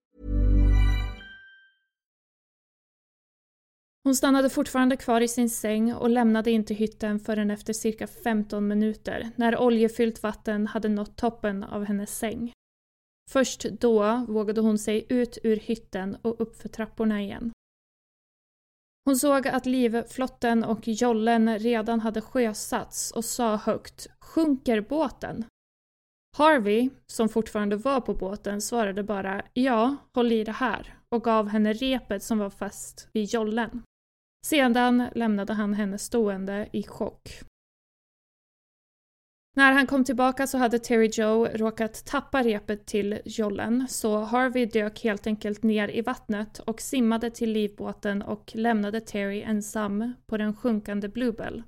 Hon 4.03 4.15
stannade 4.15 4.49
fortfarande 4.49 4.97
kvar 4.97 5.21
i 5.21 5.27
sin 5.27 5.49
säng 5.49 5.93
och 5.93 6.09
lämnade 6.09 6.51
inte 6.51 6.73
hytten 6.73 7.19
förrän 7.19 7.51
efter 7.51 7.73
cirka 7.73 8.07
15 8.07 8.67
minuter 8.67 9.31
när 9.35 9.57
oljefyllt 9.57 10.23
vatten 10.23 10.67
hade 10.67 10.89
nått 10.89 11.15
toppen 11.15 11.63
av 11.63 11.85
hennes 11.85 12.17
säng. 12.17 12.53
Först 13.29 13.61
då 13.63 14.25
vågade 14.27 14.61
hon 14.61 14.77
sig 14.77 15.05
ut 15.09 15.37
ur 15.43 15.55
hytten 15.55 16.17
och 16.21 16.41
uppför 16.41 16.69
trapporna 16.69 17.21
igen. 17.21 17.51
Hon 19.05 19.17
såg 19.17 19.47
att 19.47 19.65
livflotten 19.65 20.63
och 20.63 20.87
jollen 20.87 21.59
redan 21.59 21.99
hade 21.99 22.21
sjösatts 22.21 23.11
och 23.11 23.25
sa 23.25 23.55
högt 23.55 24.07
“Sjunker 24.19 24.81
båten?” 24.81 25.45
Harvey, 26.37 26.89
som 27.07 27.29
fortfarande 27.29 27.75
var 27.75 28.01
på 28.01 28.13
båten, 28.13 28.61
svarade 28.61 29.03
bara 29.03 29.45
“Ja, 29.53 29.95
håll 30.13 30.31
i 30.31 30.43
det 30.43 30.51
här” 30.51 30.97
och 31.09 31.23
gav 31.23 31.47
henne 31.47 31.73
repet 31.73 32.23
som 32.23 32.37
var 32.37 32.49
fast 32.49 33.09
vid 33.13 33.33
jollen. 33.33 33.83
Sedan 34.45 35.09
lämnade 35.15 35.53
han 35.53 35.73
henne 35.73 35.97
stående 35.97 36.69
i 36.73 36.83
chock. 36.83 37.41
När 39.55 39.71
han 39.71 39.87
kom 39.87 40.03
tillbaka 40.03 40.47
så 40.47 40.57
hade 40.57 40.79
Terry 40.79 41.09
Joe 41.13 41.45
råkat 41.45 42.05
tappa 42.05 42.43
repet 42.43 42.85
till 42.85 43.21
jollen 43.25 43.87
så 43.89 44.17
Harvey 44.17 44.65
dök 44.65 45.03
helt 45.03 45.27
enkelt 45.27 45.63
ner 45.63 45.87
i 45.87 46.01
vattnet 46.01 46.59
och 46.59 46.81
simmade 46.81 47.31
till 47.31 47.51
livbåten 47.51 48.21
och 48.21 48.51
lämnade 48.55 49.01
Terry 49.01 49.41
ensam 49.41 50.13
på 50.25 50.37
den 50.37 50.55
sjunkande 50.55 51.07
Bluebell. 51.07 51.63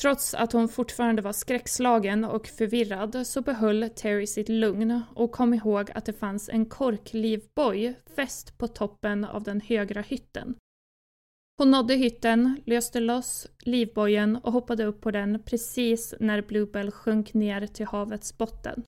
Trots 0.00 0.34
att 0.34 0.52
hon 0.52 0.68
fortfarande 0.68 1.22
var 1.22 1.32
skräckslagen 1.32 2.24
och 2.24 2.46
förvirrad 2.46 3.26
så 3.26 3.42
behöll 3.42 3.90
Terry 3.96 4.26
sitt 4.26 4.48
lugn 4.48 5.02
och 5.14 5.32
kom 5.32 5.54
ihåg 5.54 5.90
att 5.94 6.04
det 6.04 6.12
fanns 6.12 6.48
en 6.48 6.66
korklivboj 6.66 7.94
fäst 8.16 8.58
på 8.58 8.68
toppen 8.68 9.24
av 9.24 9.42
den 9.42 9.60
högra 9.60 10.02
hytten. 10.02 10.56
Hon 11.56 11.70
nådde 11.70 11.94
hytten, 11.94 12.62
löste 12.66 13.00
loss 13.00 13.46
livbojen 13.64 14.36
och 14.36 14.52
hoppade 14.52 14.84
upp 14.84 15.00
på 15.00 15.10
den 15.10 15.42
precis 15.44 16.14
när 16.20 16.42
Bluebell 16.42 16.90
sjönk 16.90 17.34
ner 17.34 17.66
till 17.66 17.86
havets 17.86 18.38
botten. 18.38 18.82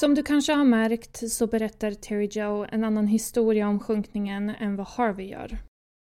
Som 0.00 0.14
du 0.14 0.22
kanske 0.22 0.52
har 0.52 0.64
märkt 0.64 1.32
så 1.32 1.46
berättar 1.46 1.90
Terry 1.90 2.28
Joe 2.32 2.66
en 2.72 2.84
annan 2.84 3.06
historia 3.06 3.68
om 3.68 3.80
sjunkningen 3.80 4.50
än 4.50 4.76
vad 4.76 4.86
Harvey 4.86 5.26
gör. 5.26 5.58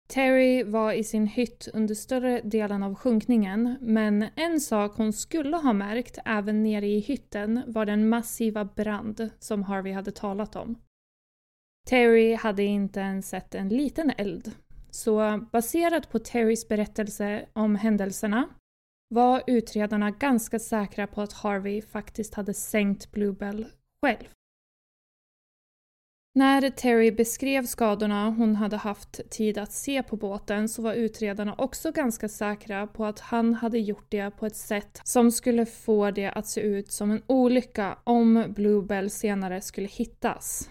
Terry 0.08 0.64
var 0.64 0.92
i 0.92 1.04
sin 1.04 1.26
hytt 1.26 1.68
under 1.74 1.94
större 1.94 2.40
delen 2.40 2.82
av 2.82 2.94
sjunkningen 2.94 3.76
men 3.80 4.24
en 4.36 4.60
sak 4.60 4.96
hon 4.96 5.12
skulle 5.12 5.56
ha 5.56 5.72
märkt 5.72 6.18
även 6.24 6.62
nere 6.62 6.86
i 6.86 7.00
hytten 7.00 7.62
var 7.66 7.86
den 7.86 8.08
massiva 8.08 8.64
brand 8.64 9.30
som 9.38 9.62
Harvey 9.62 9.92
hade 9.92 10.12
talat 10.12 10.56
om. 10.56 10.78
Terry 11.86 12.34
hade 12.34 12.62
inte 12.62 13.00
ens 13.00 13.28
sett 13.28 13.54
en 13.54 13.68
liten 13.68 14.12
eld. 14.16 14.52
Så 14.90 15.46
baserat 15.52 16.10
på 16.10 16.18
Terrys 16.18 16.68
berättelse 16.68 17.46
om 17.52 17.76
händelserna 17.76 18.48
var 19.08 19.42
utredarna 19.46 20.10
ganska 20.10 20.58
säkra 20.58 21.06
på 21.06 21.22
att 21.22 21.32
Harvey 21.32 21.82
faktiskt 21.82 22.34
hade 22.34 22.54
sänkt 22.54 23.10
Bluebell 23.10 23.66
själv. 24.00 24.28
När 26.36 26.70
Terry 26.70 27.10
beskrev 27.10 27.66
skadorna 27.66 28.30
hon 28.30 28.56
hade 28.56 28.76
haft 28.76 29.30
tid 29.30 29.58
att 29.58 29.72
se 29.72 30.02
på 30.02 30.16
båten 30.16 30.68
så 30.68 30.82
var 30.82 30.94
utredarna 30.94 31.54
också 31.58 31.92
ganska 31.92 32.28
säkra 32.28 32.86
på 32.86 33.04
att 33.04 33.20
han 33.20 33.54
hade 33.54 33.78
gjort 33.78 34.06
det 34.08 34.30
på 34.30 34.46
ett 34.46 34.56
sätt 34.56 35.00
som 35.04 35.32
skulle 35.32 35.66
få 35.66 36.10
det 36.10 36.30
att 36.30 36.46
se 36.46 36.60
ut 36.60 36.92
som 36.92 37.10
en 37.10 37.22
olycka 37.26 37.98
om 38.04 38.44
Bluebell 38.48 39.10
senare 39.10 39.60
skulle 39.60 39.88
hittas. 39.88 40.70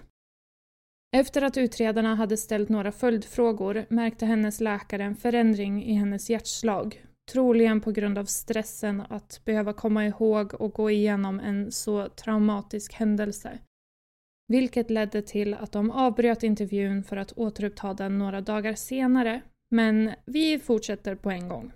Efter 1.15 1.41
att 1.41 1.57
utredarna 1.57 2.15
hade 2.15 2.37
ställt 2.37 2.69
några 2.69 2.91
följdfrågor 2.91 3.85
märkte 3.89 4.25
hennes 4.25 4.61
läkare 4.61 5.03
en 5.03 5.15
förändring 5.15 5.83
i 5.83 5.93
hennes 5.93 6.29
hjärtslag. 6.29 7.05
Troligen 7.31 7.81
på 7.81 7.91
grund 7.91 8.17
av 8.17 8.25
stressen 8.25 9.03
att 9.09 9.41
behöva 9.45 9.73
komma 9.73 10.05
ihåg 10.05 10.53
och 10.53 10.73
gå 10.73 10.89
igenom 10.89 11.39
en 11.39 11.71
så 11.71 12.09
traumatisk 12.09 12.93
händelse. 12.93 13.59
Vilket 14.47 14.89
ledde 14.89 15.21
till 15.21 15.53
att 15.53 15.71
de 15.71 15.91
avbröt 15.91 16.43
intervjun 16.43 17.03
för 17.03 17.17
att 17.17 17.31
återuppta 17.37 17.93
den 17.93 18.17
några 18.17 18.41
dagar 18.41 18.75
senare. 18.75 19.41
Men 19.71 20.11
vi 20.25 20.59
fortsätter 20.59 21.15
på 21.15 21.31
en 21.31 21.47
gång. 21.47 21.71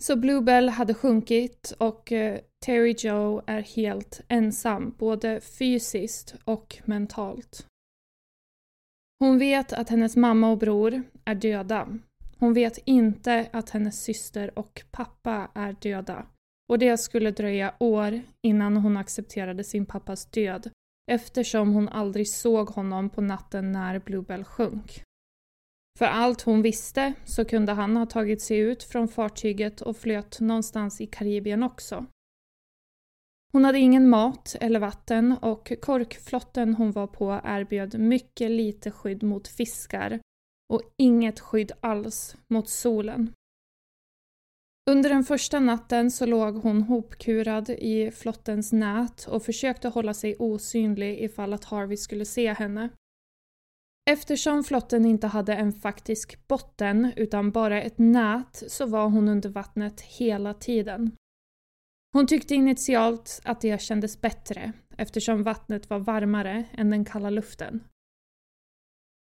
Så 0.00 0.16
Bluebell 0.16 0.68
hade 0.68 0.94
sjunkit 0.94 1.74
och 1.78 2.12
eh, 2.12 2.40
Terry 2.64 2.94
Joe 2.98 3.42
är 3.46 3.60
helt 3.60 4.20
ensam, 4.28 4.94
både 4.98 5.40
fysiskt 5.40 6.34
och 6.44 6.78
mentalt. 6.84 7.66
Hon 9.18 9.38
vet 9.38 9.72
att 9.72 9.88
hennes 9.88 10.16
mamma 10.16 10.50
och 10.50 10.58
bror 10.58 11.02
är 11.24 11.34
döda. 11.34 11.98
Hon 12.38 12.54
vet 12.54 12.78
inte 12.84 13.48
att 13.52 13.70
hennes 13.70 14.02
syster 14.02 14.58
och 14.58 14.82
pappa 14.90 15.50
är 15.54 15.76
döda. 15.80 16.26
Och 16.68 16.78
det 16.78 16.96
skulle 16.96 17.30
dröja 17.30 17.74
år 17.78 18.20
innan 18.42 18.76
hon 18.76 18.96
accepterade 18.96 19.64
sin 19.64 19.86
pappas 19.86 20.26
död 20.26 20.70
eftersom 21.10 21.72
hon 21.72 21.88
aldrig 21.88 22.28
såg 22.28 22.68
honom 22.68 23.10
på 23.10 23.20
natten 23.20 23.72
när 23.72 23.98
Bluebell 23.98 24.44
sjönk. 24.44 25.02
För 25.98 26.06
allt 26.06 26.42
hon 26.42 26.62
visste 26.62 27.12
så 27.24 27.44
kunde 27.44 27.72
han 27.72 27.96
ha 27.96 28.06
tagit 28.06 28.42
sig 28.42 28.58
ut 28.58 28.82
från 28.82 29.08
fartyget 29.08 29.80
och 29.80 29.96
flöt 29.96 30.40
någonstans 30.40 31.00
i 31.00 31.06
Karibien 31.06 31.62
också. 31.62 32.06
Hon 33.52 33.64
hade 33.64 33.78
ingen 33.78 34.08
mat 34.08 34.56
eller 34.60 34.80
vatten 34.80 35.36
och 35.42 35.72
korkflotten 35.82 36.74
hon 36.74 36.92
var 36.92 37.06
på 37.06 37.40
erbjöd 37.44 37.98
mycket 37.98 38.50
lite 38.50 38.90
skydd 38.90 39.22
mot 39.22 39.48
fiskar 39.48 40.20
och 40.72 40.82
inget 40.96 41.40
skydd 41.40 41.72
alls 41.80 42.36
mot 42.48 42.68
solen. 42.68 43.32
Under 44.90 45.10
den 45.10 45.24
första 45.24 45.60
natten 45.60 46.10
så 46.10 46.26
låg 46.26 46.56
hon 46.56 46.82
hopkurad 46.82 47.70
i 47.70 48.10
flottens 48.10 48.72
nät 48.72 49.26
och 49.28 49.42
försökte 49.42 49.88
hålla 49.88 50.14
sig 50.14 50.36
osynlig 50.38 51.20
ifall 51.20 51.52
att 51.52 51.64
Harvey 51.64 51.96
skulle 51.96 52.24
se 52.24 52.52
henne. 52.52 52.90
Eftersom 54.10 54.64
flotten 54.64 55.04
inte 55.04 55.26
hade 55.26 55.54
en 55.54 55.72
faktisk 55.72 56.48
botten 56.48 57.12
utan 57.16 57.50
bara 57.50 57.82
ett 57.82 57.98
nät 57.98 58.62
så 58.68 58.86
var 58.86 59.08
hon 59.08 59.28
under 59.28 59.48
vattnet 59.48 60.00
hela 60.00 60.54
tiden. 60.54 61.16
Hon 62.12 62.26
tyckte 62.26 62.54
initialt 62.54 63.40
att 63.44 63.60
det 63.60 63.82
kändes 63.82 64.20
bättre 64.20 64.72
eftersom 64.96 65.42
vattnet 65.42 65.90
var 65.90 65.98
varmare 65.98 66.64
än 66.72 66.90
den 66.90 67.04
kalla 67.04 67.30
luften. 67.30 67.84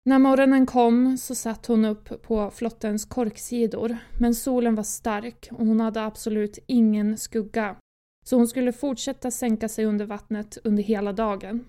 När 0.07 0.19
morgonen 0.19 0.67
kom 0.67 1.19
så 1.19 1.35
satt 1.35 1.67
hon 1.67 1.85
upp 1.85 2.23
på 2.23 2.51
flottens 2.51 3.05
korksidor, 3.05 3.97
men 4.21 4.35
solen 4.35 4.75
var 4.75 4.83
stark 4.83 5.49
och 5.53 5.67
hon 5.67 5.81
hade 5.81 6.05
absolut 6.05 6.59
ingen 6.67 7.19
skugga. 7.19 7.77
Så 8.25 8.37
hon 8.37 8.49
skulle 8.49 8.73
fortsätta 8.73 9.31
sänka 9.31 9.69
sig 9.69 9.85
under 9.85 10.07
vattnet 10.07 10.59
under 10.64 10.83
hela 10.83 11.12
dagen. 11.12 11.64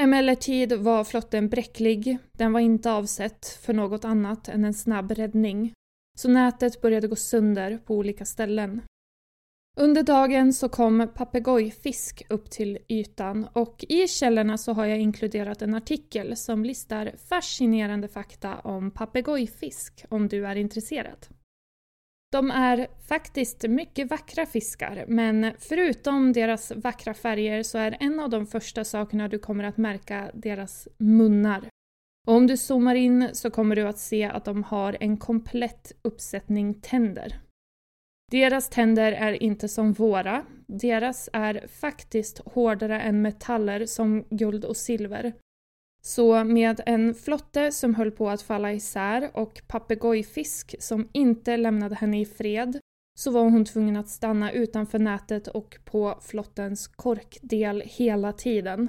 Emellertid 0.00 0.72
var 0.72 1.04
flotten 1.04 1.48
bräcklig, 1.48 2.18
den 2.32 2.52
var 2.52 2.60
inte 2.60 2.92
avsett 2.92 3.46
för 3.46 3.72
något 3.72 4.04
annat 4.04 4.48
än 4.48 4.64
en 4.64 4.74
snabb 4.74 5.10
räddning. 5.10 5.72
Så 6.18 6.28
nätet 6.28 6.80
började 6.80 7.08
gå 7.08 7.16
sönder 7.16 7.78
på 7.78 7.96
olika 7.96 8.24
ställen. 8.24 8.82
Under 9.80 10.02
dagen 10.02 10.52
så 10.52 10.68
kom 10.68 11.08
papegojfisk 11.14 12.22
upp 12.28 12.50
till 12.50 12.78
ytan 12.88 13.48
och 13.52 13.84
i 13.88 14.08
källorna 14.08 14.58
så 14.58 14.72
har 14.72 14.86
jag 14.86 14.98
inkluderat 14.98 15.62
en 15.62 15.74
artikel 15.74 16.36
som 16.36 16.64
listar 16.64 17.12
fascinerande 17.28 18.08
fakta 18.08 18.58
om 18.58 18.90
papegojfisk 18.90 20.04
om 20.08 20.28
du 20.28 20.46
är 20.46 20.56
intresserad. 20.56 21.26
De 22.32 22.50
är 22.50 22.88
faktiskt 23.08 23.62
mycket 23.68 24.10
vackra 24.10 24.46
fiskar, 24.46 25.04
men 25.08 25.52
förutom 25.58 26.32
deras 26.32 26.72
vackra 26.76 27.14
färger 27.14 27.62
så 27.62 27.78
är 27.78 27.96
en 28.00 28.20
av 28.20 28.30
de 28.30 28.46
första 28.46 28.84
sakerna 28.84 29.28
du 29.28 29.38
kommer 29.38 29.64
att 29.64 29.76
märka 29.76 30.30
deras 30.34 30.88
munnar. 30.98 31.68
Och 32.26 32.34
om 32.34 32.46
du 32.46 32.56
zoomar 32.56 32.94
in 32.94 33.28
så 33.32 33.50
kommer 33.50 33.76
du 33.76 33.88
att 33.88 33.98
se 33.98 34.24
att 34.24 34.44
de 34.44 34.62
har 34.62 34.96
en 35.00 35.16
komplett 35.16 35.92
uppsättning 36.02 36.74
tänder. 36.74 37.40
Deras 38.32 38.68
tänder 38.68 39.12
är 39.12 39.42
inte 39.42 39.68
som 39.68 39.92
våra. 39.92 40.46
Deras 40.66 41.28
är 41.32 41.66
faktiskt 41.66 42.38
hårdare 42.38 43.00
än 43.00 43.22
metaller 43.22 43.86
som 43.86 44.24
guld 44.30 44.64
och 44.64 44.76
silver. 44.76 45.32
Så 46.04 46.44
med 46.44 46.80
en 46.86 47.14
flotte 47.14 47.72
som 47.72 47.94
höll 47.94 48.10
på 48.10 48.30
att 48.30 48.42
falla 48.42 48.72
isär 48.72 49.30
och 49.34 49.62
papegojfisk 49.66 50.74
som 50.78 51.08
inte 51.12 51.56
lämnade 51.56 51.94
henne 51.94 52.20
i 52.20 52.26
fred 52.26 52.80
så 53.18 53.30
var 53.30 53.42
hon 53.42 53.64
tvungen 53.64 53.96
att 53.96 54.08
stanna 54.08 54.52
utanför 54.52 54.98
nätet 54.98 55.48
och 55.48 55.78
på 55.84 56.18
flottens 56.22 56.86
korkdel 56.86 57.82
hela 57.86 58.32
tiden. 58.32 58.88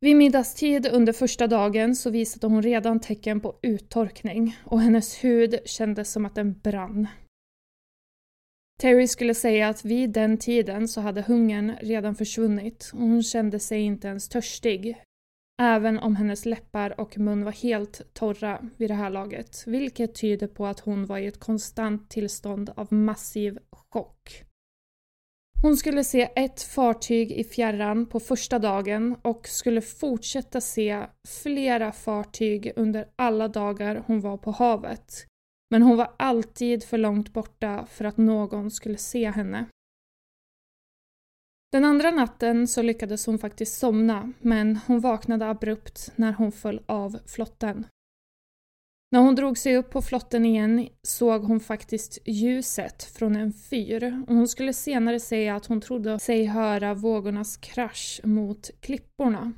Vid 0.00 0.16
middagstid 0.16 0.86
under 0.92 1.12
första 1.12 1.46
dagen 1.46 1.96
så 1.96 2.10
visade 2.10 2.46
hon 2.46 2.62
redan 2.62 3.00
tecken 3.00 3.40
på 3.40 3.58
uttorkning 3.62 4.56
och 4.64 4.80
hennes 4.80 5.24
hud 5.24 5.58
kändes 5.64 6.12
som 6.12 6.26
att 6.26 6.34
den 6.34 6.58
brann. 6.58 7.08
Terry 8.80 9.08
skulle 9.08 9.34
säga 9.34 9.68
att 9.68 9.84
vid 9.84 10.10
den 10.10 10.38
tiden 10.38 10.88
så 10.88 11.00
hade 11.00 11.22
hungern 11.22 11.76
redan 11.80 12.14
försvunnit 12.14 12.90
och 12.92 13.00
hon 13.00 13.22
kände 13.22 13.58
sig 13.58 13.80
inte 13.80 14.08
ens 14.08 14.28
törstig. 14.28 15.02
Även 15.62 15.98
om 15.98 16.16
hennes 16.16 16.46
läppar 16.46 17.00
och 17.00 17.18
mun 17.18 17.44
var 17.44 17.52
helt 17.52 18.14
torra 18.14 18.60
vid 18.76 18.90
det 18.90 18.94
här 18.94 19.10
laget, 19.10 19.62
vilket 19.66 20.14
tyder 20.14 20.46
på 20.46 20.66
att 20.66 20.80
hon 20.80 21.06
var 21.06 21.18
i 21.18 21.26
ett 21.26 21.40
konstant 21.40 22.10
tillstånd 22.10 22.70
av 22.76 22.92
massiv 22.92 23.58
chock. 23.70 24.42
Hon 25.62 25.76
skulle 25.76 26.04
se 26.04 26.30
ett 26.36 26.62
fartyg 26.62 27.32
i 27.32 27.44
fjärran 27.44 28.06
på 28.06 28.20
första 28.20 28.58
dagen 28.58 29.16
och 29.22 29.48
skulle 29.48 29.80
fortsätta 29.80 30.60
se 30.60 31.06
flera 31.42 31.92
fartyg 31.92 32.72
under 32.76 33.08
alla 33.16 33.48
dagar 33.48 34.04
hon 34.06 34.20
var 34.20 34.36
på 34.36 34.50
havet. 34.50 35.26
Men 35.70 35.82
hon 35.82 35.96
var 35.96 36.14
alltid 36.18 36.84
för 36.84 36.98
långt 36.98 37.32
borta 37.32 37.86
för 37.86 38.04
att 38.04 38.16
någon 38.16 38.70
skulle 38.70 38.98
se 38.98 39.30
henne. 39.30 39.66
Den 41.72 41.84
andra 41.84 42.10
natten 42.10 42.66
så 42.68 42.82
lyckades 42.82 43.26
hon 43.26 43.38
faktiskt 43.38 43.78
somna, 43.78 44.32
men 44.40 44.76
hon 44.86 45.00
vaknade 45.00 45.48
abrupt 45.48 46.12
när 46.16 46.32
hon 46.32 46.52
föll 46.52 46.82
av 46.86 47.18
flotten. 47.26 47.86
När 49.10 49.20
hon 49.20 49.34
drog 49.34 49.58
sig 49.58 49.76
upp 49.76 49.90
på 49.90 50.02
flotten 50.02 50.44
igen 50.44 50.88
såg 51.02 51.42
hon 51.42 51.60
faktiskt 51.60 52.18
ljuset 52.26 53.02
från 53.04 53.36
en 53.36 53.52
fyr 53.52 54.24
och 54.28 54.34
hon 54.34 54.48
skulle 54.48 54.72
senare 54.72 55.20
säga 55.20 55.56
att 55.56 55.66
hon 55.66 55.80
trodde 55.80 56.18
sig 56.18 56.44
höra 56.44 56.94
vågornas 56.94 57.56
krasch 57.56 58.20
mot 58.24 58.70
klipporna. 58.80 59.52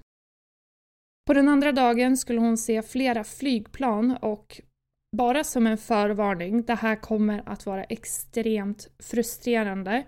På 1.27 1.35
den 1.35 1.49
andra 1.49 1.73
dagen 1.73 2.17
skulle 2.17 2.41
hon 2.41 2.59
se 2.59 2.83
flera 2.83 3.25
flygplan 3.25 4.17
och 4.17 4.61
bara 5.17 5.45
som 5.45 5.67
en 5.67 5.79
förvarning, 5.79 6.63
det 6.63 6.75
här 6.75 6.97
kommer 6.97 7.43
att 7.47 7.67
vara 7.67 7.85
extremt 7.85 8.89
frustrerande, 8.99 10.07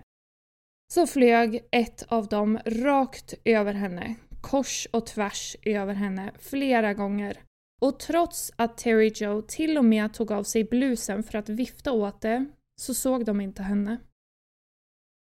så 0.95 1.07
flög 1.07 1.69
ett 1.71 2.03
av 2.09 2.29
dem 2.29 2.59
rakt 2.67 3.35
över 3.45 3.73
henne, 3.73 4.15
kors 4.41 4.89
och 4.93 5.07
tvärs 5.07 5.57
över 5.63 5.95
henne 5.95 6.33
flera 6.39 6.95
gånger. 6.95 7.39
Och 7.81 7.99
trots 7.99 8.53
att 8.57 8.79
Terry 8.79 9.13
Joe 9.15 9.43
till 9.43 9.79
och 9.79 9.85
med 9.85 10.15
tog 10.15 10.33
av 10.33 10.43
sig 10.43 10.65
blusen 10.65 11.23
för 11.23 11.39
att 11.39 11.49
vifta 11.49 11.93
åt 11.93 12.21
det, 12.21 12.47
så 12.81 12.95
såg 12.95 13.25
de 13.25 13.41
inte 13.41 13.63
henne. 13.63 13.99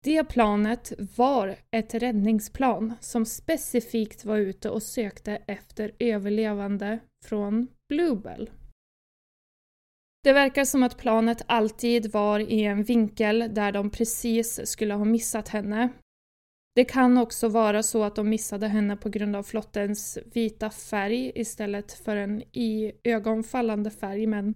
Det 0.05 0.25
planet 0.25 0.93
var 1.17 1.57
ett 1.71 1.95
räddningsplan 1.95 2.95
som 3.01 3.27
specifikt 3.27 4.25
var 4.25 4.37
ute 4.37 4.71
och 4.71 4.83
sökte 4.83 5.43
efter 5.47 5.93
överlevande 5.99 6.99
från 7.25 7.67
Bluebell. 7.89 8.51
Det 10.23 10.33
verkar 10.33 10.65
som 10.65 10.83
att 10.83 10.99
planet 10.99 11.43
alltid 11.47 12.13
var 12.13 12.41
i 12.41 12.65
en 12.65 12.83
vinkel 12.83 13.55
där 13.55 13.73
de 13.73 13.91
precis 13.91 14.61
skulle 14.71 14.95
ha 14.95 15.05
missat 15.05 15.49
henne. 15.49 15.89
Det 16.75 16.85
kan 16.85 17.19
också 17.19 17.49
vara 17.49 17.83
så 17.83 18.05
att 18.05 18.17
de 18.17 18.29
missade 18.29 18.69
henne 18.69 18.97
på 18.97 19.09
grund 19.09 19.37
av 19.37 19.43
flottens 19.43 20.19
vita 20.33 20.71
färg 20.71 21.33
istället 21.35 21.93
för 21.93 22.17
en 22.17 22.43
i 22.43 22.93
ögonfallande 23.05 23.91
färg, 23.91 24.27
men 24.27 24.55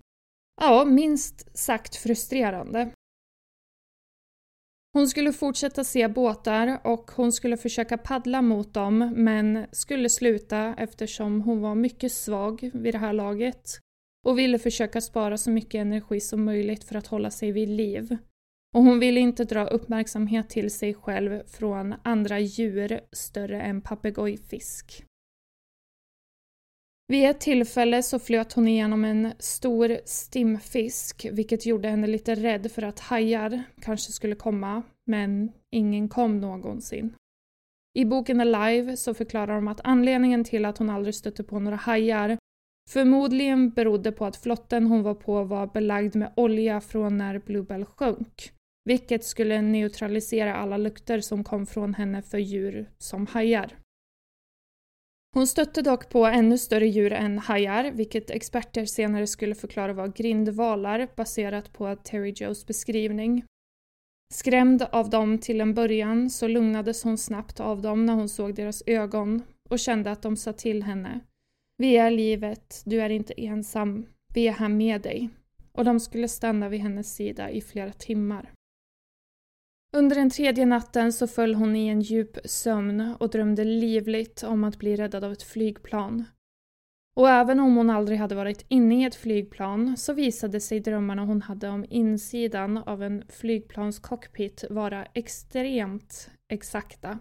ja, 0.60 0.84
minst 0.84 1.58
sagt 1.58 1.96
frustrerande. 1.96 2.90
Hon 4.92 5.08
skulle 5.08 5.32
fortsätta 5.32 5.84
se 5.84 6.08
båtar 6.08 6.80
och 6.84 7.10
hon 7.10 7.32
skulle 7.32 7.56
försöka 7.56 7.98
paddla 7.98 8.42
mot 8.42 8.74
dem 8.74 9.12
men 9.16 9.66
skulle 9.72 10.08
sluta 10.08 10.74
eftersom 10.78 11.40
hon 11.40 11.60
var 11.60 11.74
mycket 11.74 12.12
svag 12.12 12.70
vid 12.74 12.94
det 12.94 12.98
här 12.98 13.12
laget 13.12 13.78
och 14.24 14.38
ville 14.38 14.58
försöka 14.58 15.00
spara 15.00 15.38
så 15.38 15.50
mycket 15.50 15.78
energi 15.78 16.20
som 16.20 16.44
möjligt 16.44 16.84
för 16.84 16.94
att 16.94 17.06
hålla 17.06 17.30
sig 17.30 17.52
vid 17.52 17.68
liv. 17.68 18.16
Och 18.74 18.82
hon 18.82 19.00
ville 19.00 19.20
inte 19.20 19.44
dra 19.44 19.66
uppmärksamhet 19.66 20.50
till 20.50 20.70
sig 20.70 20.94
själv 20.94 21.42
från 21.46 21.94
andra 22.02 22.38
djur 22.38 23.00
större 23.12 23.62
än 23.62 23.80
papegojfisk. 23.80 25.04
Vid 27.08 27.24
ett 27.30 27.40
tillfälle 27.40 28.02
så 28.02 28.18
flöt 28.18 28.52
hon 28.52 28.68
igenom 28.68 29.04
en 29.04 29.32
stor 29.38 29.98
stimfisk 30.04 31.26
vilket 31.32 31.66
gjorde 31.66 31.88
henne 31.88 32.06
lite 32.06 32.34
rädd 32.34 32.72
för 32.72 32.82
att 32.82 33.00
hajar 33.00 33.62
kanske 33.80 34.12
skulle 34.12 34.34
komma, 34.34 34.82
men 35.06 35.52
ingen 35.70 36.08
kom 36.08 36.40
någonsin. 36.40 37.14
I 37.94 38.04
boken 38.04 38.40
Alive 38.40 38.96
så 38.96 39.14
förklarar 39.14 39.54
de 39.54 39.68
att 39.68 39.80
anledningen 39.84 40.44
till 40.44 40.64
att 40.64 40.78
hon 40.78 40.90
aldrig 40.90 41.14
stötte 41.14 41.44
på 41.44 41.58
några 41.58 41.76
hajar 41.76 42.38
Förmodligen 42.90 43.70
berodde 43.70 44.12
på 44.12 44.24
att 44.24 44.36
flotten 44.36 44.86
hon 44.86 45.02
var 45.02 45.14
på 45.14 45.44
var 45.44 45.66
belagd 45.66 46.16
med 46.16 46.32
olja 46.36 46.80
från 46.80 47.18
när 47.18 47.38
Bluebell 47.38 47.84
sjönk, 47.84 48.52
vilket 48.84 49.24
skulle 49.24 49.62
neutralisera 49.62 50.54
alla 50.54 50.76
lukter 50.76 51.20
som 51.20 51.44
kom 51.44 51.66
från 51.66 51.94
henne 51.94 52.22
för 52.22 52.38
djur 52.38 52.90
som 52.98 53.26
hajar. 53.26 53.76
Hon 55.34 55.46
stötte 55.46 55.82
dock 55.82 56.08
på 56.08 56.26
ännu 56.26 56.58
större 56.58 56.86
djur 56.86 57.12
än 57.12 57.38
hajar, 57.38 57.90
vilket 57.90 58.30
experter 58.30 58.84
senare 58.84 59.26
skulle 59.26 59.54
förklara 59.54 59.92
var 59.92 60.08
grindvalar 60.08 61.08
baserat 61.16 61.72
på 61.72 61.96
Terry 61.96 62.32
Joes 62.36 62.66
beskrivning. 62.66 63.44
Skrämd 64.34 64.82
av 64.82 65.10
dem 65.10 65.38
till 65.38 65.60
en 65.60 65.74
början 65.74 66.30
så 66.30 66.48
lugnades 66.48 67.04
hon 67.04 67.18
snabbt 67.18 67.60
av 67.60 67.82
dem 67.82 68.06
när 68.06 68.14
hon 68.14 68.28
såg 68.28 68.54
deras 68.54 68.82
ögon 68.86 69.42
och 69.70 69.78
kände 69.78 70.10
att 70.10 70.22
de 70.22 70.36
sa 70.36 70.52
till 70.52 70.82
henne 70.82 71.20
vi 71.76 71.96
är 71.96 72.10
livet, 72.10 72.82
du 72.84 73.00
är 73.00 73.10
inte 73.10 73.34
ensam, 73.36 74.06
vi 74.34 74.48
är 74.48 74.52
här 74.52 74.68
med 74.68 75.02
dig. 75.02 75.30
Och 75.72 75.84
de 75.84 76.00
skulle 76.00 76.28
stanna 76.28 76.68
vid 76.68 76.80
hennes 76.80 77.14
sida 77.14 77.50
i 77.50 77.60
flera 77.60 77.92
timmar. 77.92 78.52
Under 79.96 80.16
den 80.16 80.30
tredje 80.30 80.66
natten 80.66 81.12
så 81.12 81.26
föll 81.26 81.54
hon 81.54 81.76
i 81.76 81.88
en 81.88 82.00
djup 82.00 82.38
sömn 82.44 83.14
och 83.20 83.30
drömde 83.30 83.64
livligt 83.64 84.42
om 84.42 84.64
att 84.64 84.78
bli 84.78 84.96
räddad 84.96 85.24
av 85.24 85.32
ett 85.32 85.42
flygplan. 85.42 86.24
Och 87.16 87.30
även 87.30 87.60
om 87.60 87.76
hon 87.76 87.90
aldrig 87.90 88.18
hade 88.18 88.34
varit 88.34 88.64
inne 88.68 89.02
i 89.02 89.04
ett 89.04 89.14
flygplan 89.14 89.96
så 89.96 90.12
visade 90.12 90.60
sig 90.60 90.80
drömmarna 90.80 91.24
hon 91.24 91.42
hade 91.42 91.68
om 91.68 91.86
insidan 91.88 92.76
av 92.76 93.02
en 93.02 93.24
flygplanscockpit 93.28 94.64
vara 94.70 95.04
extremt 95.04 96.30
exakta. 96.48 97.18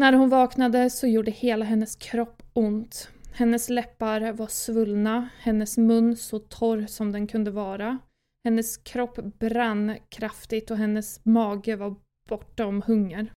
När 0.00 0.12
hon 0.12 0.28
vaknade 0.28 0.90
så 0.90 1.06
gjorde 1.06 1.30
hela 1.30 1.64
hennes 1.64 1.96
kropp 1.96 2.42
ont. 2.52 3.08
Hennes 3.32 3.68
läppar 3.68 4.32
var 4.32 4.46
svullna, 4.46 5.28
hennes 5.40 5.78
mun 5.78 6.16
så 6.16 6.38
torr 6.38 6.86
som 6.86 7.12
den 7.12 7.26
kunde 7.26 7.50
vara. 7.50 7.98
Hennes 8.44 8.76
kropp 8.76 9.16
brann 9.16 9.96
kraftigt 10.08 10.70
och 10.70 10.76
hennes 10.76 11.24
mage 11.24 11.76
var 11.76 11.96
bortom 12.28 12.82
hunger. 12.86 13.32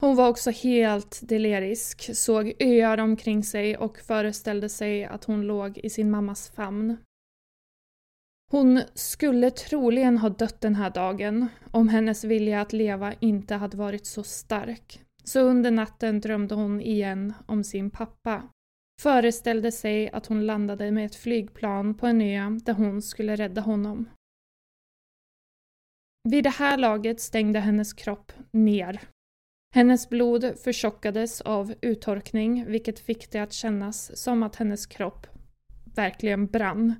Hon 0.00 0.16
var 0.16 0.28
också 0.28 0.50
helt 0.50 1.20
delirisk, 1.28 2.16
såg 2.16 2.52
öar 2.58 2.98
omkring 2.98 3.44
sig 3.44 3.76
och 3.76 3.98
föreställde 3.98 4.68
sig 4.68 5.04
att 5.04 5.24
hon 5.24 5.42
låg 5.42 5.78
i 5.78 5.90
sin 5.90 6.10
mammas 6.10 6.50
famn. 6.50 6.96
Hon 8.50 8.80
skulle 8.94 9.50
troligen 9.50 10.18
ha 10.18 10.28
dött 10.28 10.60
den 10.60 10.74
här 10.74 10.90
dagen 10.90 11.48
om 11.70 11.88
hennes 11.88 12.24
vilja 12.24 12.60
att 12.60 12.72
leva 12.72 13.12
inte 13.12 13.54
hade 13.54 13.76
varit 13.76 14.06
så 14.06 14.22
stark. 14.22 15.04
Så 15.28 15.40
under 15.40 15.70
natten 15.70 16.20
drömde 16.20 16.54
hon 16.54 16.80
igen 16.80 17.34
om 17.46 17.64
sin 17.64 17.90
pappa. 17.90 18.48
Föreställde 19.00 19.72
sig 19.72 20.10
att 20.10 20.26
hon 20.26 20.46
landade 20.46 20.90
med 20.90 21.06
ett 21.06 21.14
flygplan 21.14 21.94
på 21.94 22.06
en 22.06 22.20
ö 22.20 22.58
där 22.62 22.72
hon 22.72 23.02
skulle 23.02 23.36
rädda 23.36 23.60
honom. 23.60 24.08
Vid 26.28 26.44
det 26.44 26.50
här 26.50 26.76
laget 26.76 27.20
stängde 27.20 27.60
hennes 27.60 27.92
kropp 27.92 28.32
ner. 28.50 29.00
Hennes 29.74 30.08
blod 30.08 30.58
förtjockades 30.64 31.40
av 31.40 31.74
uttorkning 31.80 32.64
vilket 32.66 32.98
fick 32.98 33.30
det 33.30 33.38
att 33.38 33.52
kännas 33.52 34.22
som 34.22 34.42
att 34.42 34.56
hennes 34.56 34.86
kropp 34.86 35.26
verkligen 35.94 36.46
brann 36.46 36.94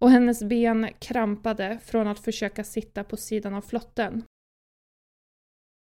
och 0.00 0.10
hennes 0.10 0.42
ben 0.42 0.88
krampade 0.98 1.78
från 1.82 2.08
att 2.08 2.20
försöka 2.20 2.64
sitta 2.64 3.04
på 3.04 3.16
sidan 3.16 3.54
av 3.54 3.62
flotten. 3.62 4.24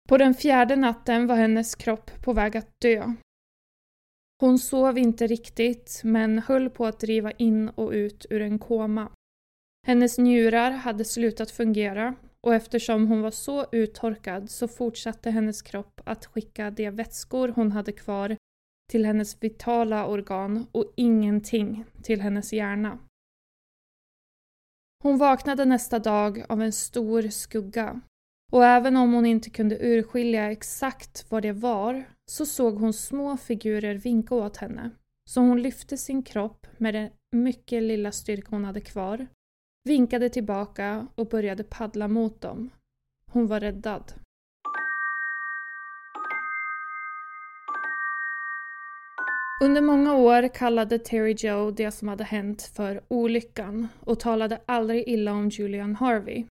På 0.08 0.18
den 0.18 0.34
fjärde 0.34 0.76
natten 0.76 1.26
var 1.26 1.36
hennes 1.36 1.74
kropp 1.74 2.10
på 2.22 2.32
väg 2.32 2.56
att 2.56 2.80
dö. 2.80 3.14
Hon 4.40 4.58
sov 4.58 4.98
inte 4.98 5.26
riktigt 5.26 6.00
men 6.04 6.38
höll 6.38 6.70
på 6.70 6.86
att 6.86 7.00
driva 7.00 7.30
in 7.30 7.68
och 7.68 7.90
ut 7.90 8.26
ur 8.30 8.42
en 8.42 8.58
koma. 8.58 9.12
Hennes 9.86 10.18
njurar 10.18 10.70
hade 10.70 11.04
slutat 11.04 11.50
fungera 11.50 12.14
och 12.40 12.54
eftersom 12.54 13.06
hon 13.06 13.22
var 13.22 13.30
så 13.30 13.66
uttorkad 13.72 14.50
så 14.50 14.68
fortsatte 14.68 15.30
hennes 15.30 15.62
kropp 15.62 16.00
att 16.04 16.26
skicka 16.26 16.70
de 16.70 16.90
vätskor 16.90 17.48
hon 17.48 17.72
hade 17.72 17.92
kvar 17.92 18.36
till 18.90 19.04
hennes 19.04 19.42
vitala 19.42 20.06
organ 20.06 20.66
och 20.72 20.92
ingenting 20.96 21.84
till 22.02 22.20
hennes 22.20 22.52
hjärna. 22.52 22.98
Hon 25.02 25.18
vaknade 25.18 25.64
nästa 25.64 25.98
dag 25.98 26.44
av 26.48 26.62
en 26.62 26.72
stor 26.72 27.22
skugga 27.22 28.00
och 28.52 28.64
även 28.64 28.96
om 28.96 29.12
hon 29.12 29.26
inte 29.26 29.50
kunde 29.50 29.78
urskilja 29.80 30.50
exakt 30.50 31.26
vad 31.30 31.42
det 31.42 31.52
var 31.52 32.04
så 32.26 32.46
såg 32.46 32.78
hon 32.78 32.92
små 32.92 33.36
figurer 33.36 33.94
vinka 33.94 34.34
åt 34.34 34.56
henne. 34.56 34.90
Så 35.24 35.40
hon 35.40 35.62
lyfte 35.62 35.96
sin 35.96 36.22
kropp 36.22 36.66
med 36.78 36.94
den 36.94 37.10
mycket 37.32 37.82
lilla 37.82 38.12
styrka 38.12 38.46
hon 38.50 38.64
hade 38.64 38.80
kvar, 38.80 39.26
vinkade 39.84 40.28
tillbaka 40.28 41.06
och 41.14 41.28
började 41.28 41.64
paddla 41.64 42.08
mot 42.08 42.40
dem. 42.40 42.70
Hon 43.26 43.46
var 43.46 43.60
räddad. 43.60 44.12
Under 49.62 49.80
många 49.80 50.14
år 50.14 50.54
kallade 50.54 50.98
Terry 50.98 51.34
Joe 51.38 51.70
det 51.70 51.90
som 51.90 52.08
hade 52.08 52.24
hänt 52.24 52.62
för 52.62 53.00
olyckan 53.08 53.88
och 54.00 54.20
talade 54.20 54.60
aldrig 54.66 55.08
illa 55.08 55.32
om 55.32 55.48
Julian 55.48 55.96
Harvey. 55.96 56.44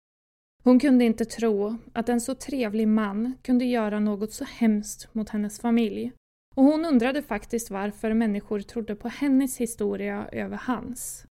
Hon 0.62 0.80
kunde 0.80 1.04
inte 1.04 1.24
tro 1.24 1.78
att 1.92 2.08
en 2.08 2.20
så 2.20 2.34
trevlig 2.34 2.88
man 2.88 3.34
kunde 3.42 3.64
göra 3.64 4.00
något 4.00 4.32
så 4.32 4.44
hemskt 4.44 5.14
mot 5.14 5.28
hennes 5.28 5.60
familj. 5.60 6.12
Och 6.54 6.64
hon 6.64 6.84
undrade 6.84 7.22
faktiskt 7.22 7.70
varför 7.70 8.14
människor 8.14 8.60
trodde 8.60 8.96
på 8.96 9.08
hennes 9.08 9.56
historia 9.56 10.28
över 10.32 10.56
hans. 10.56 11.26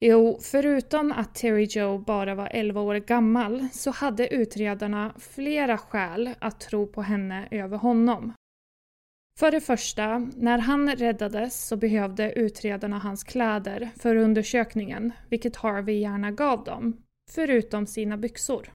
Jo, 0.00 0.38
förutom 0.42 1.12
att 1.12 1.34
Terry 1.34 1.66
Joe 1.70 1.98
bara 1.98 2.34
var 2.34 2.48
11 2.52 2.80
år 2.80 2.94
gammal 2.94 3.68
så 3.72 3.90
hade 3.90 4.34
utredarna 4.34 5.14
flera 5.18 5.78
skäl 5.78 6.34
att 6.38 6.60
tro 6.60 6.86
på 6.86 7.02
henne 7.02 7.48
över 7.50 7.76
honom. 7.76 8.32
För 9.38 9.50
det 9.50 9.60
första, 9.60 10.18
när 10.18 10.58
han 10.58 10.96
räddades 10.96 11.66
så 11.66 11.76
behövde 11.76 12.32
utredarna 12.32 12.98
hans 12.98 13.24
kläder 13.24 13.90
för 13.96 14.16
undersökningen, 14.16 15.12
vilket 15.28 15.56
Harvey 15.56 15.98
gärna 15.98 16.30
gav 16.30 16.64
dem, 16.64 16.96
förutom 17.28 17.86
sina 17.86 18.16
byxor. 18.16 18.72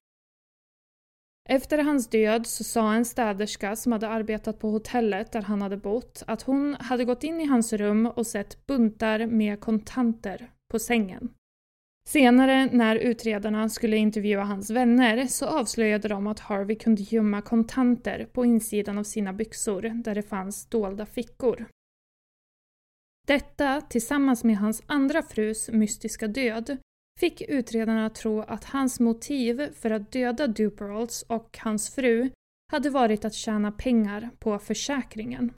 Efter 1.50 1.78
hans 1.78 2.08
död 2.08 2.48
så 2.48 2.64
sa 2.64 2.94
en 2.94 3.06
städerska 3.06 3.76
som 3.76 3.92
hade 3.92 4.08
arbetat 4.08 4.60
på 4.60 4.70
hotellet 4.70 5.32
där 5.32 5.42
han 5.42 5.62
hade 5.62 5.78
bott 5.78 6.24
att 6.28 6.42
hon 6.42 6.74
hade 6.80 7.06
gått 7.06 7.24
in 7.24 7.42
i 7.42 7.46
hans 7.46 7.74
rum 7.74 8.06
och 8.06 8.28
sett 8.28 8.66
buntar 8.66 9.26
med 9.26 9.60
kontanter 9.60 10.52
på 10.72 10.80
sängen. 10.80 11.34
Senare 12.08 12.66
när 12.66 12.96
utredarna 12.96 13.70
skulle 13.70 13.98
intervjua 13.98 14.44
hans 14.44 14.70
vänner 14.70 15.28
så 15.28 15.46
avslöjade 15.46 16.08
de 16.08 16.28
att 16.28 16.40
Harvey 16.40 16.76
kunde 16.76 17.02
gömma 17.02 17.42
kontanter 17.42 18.26
på 18.34 18.46
insidan 18.46 18.98
av 18.98 19.04
sina 19.04 19.34
byxor 19.34 19.82
där 19.82 20.16
det 20.16 20.24
fanns 20.24 20.66
dolda 20.66 21.06
fickor. 21.06 21.66
Detta 23.28 23.82
tillsammans 23.82 24.44
med 24.44 24.58
hans 24.58 24.84
andra 24.86 25.24
frus 25.24 25.70
mystiska 25.70 26.28
död 26.28 26.78
fick 27.20 27.42
utredarna 27.42 28.06
att 28.06 28.16
tro 28.16 28.42
att 28.42 28.64
hans 28.64 29.00
motiv 29.00 29.74
för 29.74 29.92
att 29.92 30.12
döda 30.12 30.48
Duperolds 30.48 31.22
och 31.22 31.58
hans 31.62 31.96
fru 31.96 32.30
hade 32.72 32.90
varit 32.90 33.26
att 33.26 33.34
tjäna 33.34 33.72
pengar 33.72 34.30
på 34.40 34.60
försäkringen. 34.60 35.54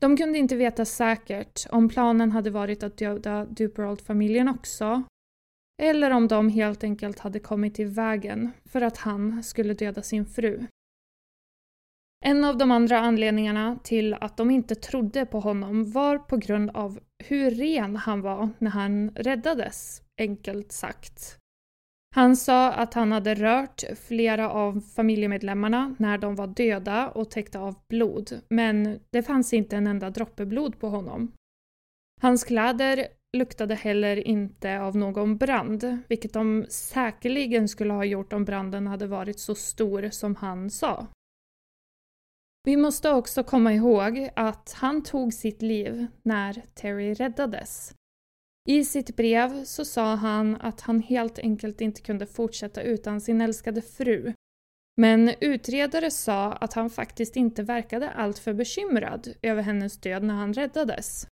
De 0.00 0.16
kunde 0.16 0.38
inte 0.38 0.56
veta 0.56 0.84
säkert 0.84 1.66
om 1.70 1.88
planen 1.88 2.32
hade 2.32 2.50
varit 2.50 2.82
att 2.82 2.96
döda 2.96 3.44
Duperold-familjen 3.44 4.48
också 4.48 5.02
eller 5.82 6.10
om 6.10 6.28
de 6.28 6.48
helt 6.48 6.84
enkelt 6.84 7.18
hade 7.18 7.40
kommit 7.40 7.80
i 7.80 7.84
vägen 7.84 8.52
för 8.64 8.80
att 8.80 8.96
han 8.96 9.42
skulle 9.42 9.74
döda 9.74 10.02
sin 10.02 10.26
fru. 10.26 10.66
En 12.24 12.44
av 12.44 12.58
de 12.58 12.70
andra 12.70 12.98
anledningarna 12.98 13.78
till 13.84 14.14
att 14.14 14.36
de 14.36 14.50
inte 14.50 14.74
trodde 14.74 15.26
på 15.26 15.40
honom 15.40 15.90
var 15.90 16.18
på 16.18 16.36
grund 16.36 16.70
av 16.70 17.00
hur 17.24 17.50
ren 17.50 17.96
han 17.96 18.20
var 18.20 18.48
när 18.58 18.70
han 18.70 19.10
räddades, 19.10 20.01
enkelt 20.20 20.72
sagt. 20.72 21.38
Han 22.14 22.36
sa 22.36 22.72
att 22.72 22.94
han 22.94 23.12
hade 23.12 23.34
rört 23.34 23.82
flera 24.08 24.50
av 24.50 24.80
familjemedlemmarna 24.80 25.96
när 25.98 26.18
de 26.18 26.36
var 26.36 26.46
döda 26.46 27.08
och 27.08 27.30
täckta 27.30 27.58
av 27.58 27.74
blod, 27.88 28.40
men 28.48 29.00
det 29.10 29.22
fanns 29.22 29.52
inte 29.52 29.76
en 29.76 29.86
enda 29.86 30.10
droppe 30.10 30.46
blod 30.46 30.78
på 30.78 30.88
honom. 30.88 31.32
Hans 32.20 32.44
kläder 32.44 33.06
luktade 33.36 33.74
heller 33.74 34.28
inte 34.28 34.80
av 34.80 34.96
någon 34.96 35.36
brand, 35.36 35.98
vilket 36.08 36.32
de 36.32 36.66
säkerligen 36.68 37.68
skulle 37.68 37.92
ha 37.92 38.04
gjort 38.04 38.32
om 38.32 38.44
branden 38.44 38.86
hade 38.86 39.06
varit 39.06 39.38
så 39.38 39.54
stor 39.54 40.10
som 40.10 40.36
han 40.36 40.70
sa. 40.70 41.06
Vi 42.64 42.76
måste 42.76 43.10
också 43.10 43.44
komma 43.44 43.72
ihåg 43.72 44.28
att 44.36 44.72
han 44.72 45.02
tog 45.02 45.34
sitt 45.34 45.62
liv 45.62 46.06
när 46.22 46.62
Terry 46.74 47.14
räddades. 47.14 47.94
I 48.68 48.84
sitt 48.84 49.16
brev 49.16 49.64
så 49.64 49.84
sa 49.84 50.14
han 50.14 50.56
att 50.60 50.80
han 50.80 51.00
helt 51.00 51.38
enkelt 51.38 51.80
inte 51.80 52.00
kunde 52.00 52.26
fortsätta 52.26 52.82
utan 52.82 53.20
sin 53.20 53.40
älskade 53.40 53.82
fru. 53.82 54.32
Men 54.96 55.30
utredare 55.40 56.10
sa 56.10 56.52
att 56.52 56.72
han 56.72 56.90
faktiskt 56.90 57.36
inte 57.36 57.62
verkade 57.62 58.10
alltför 58.10 58.52
bekymrad 58.52 59.28
över 59.42 59.62
hennes 59.62 60.00
död 60.00 60.22
när 60.22 60.34
han 60.34 60.52
räddades. 60.52 61.26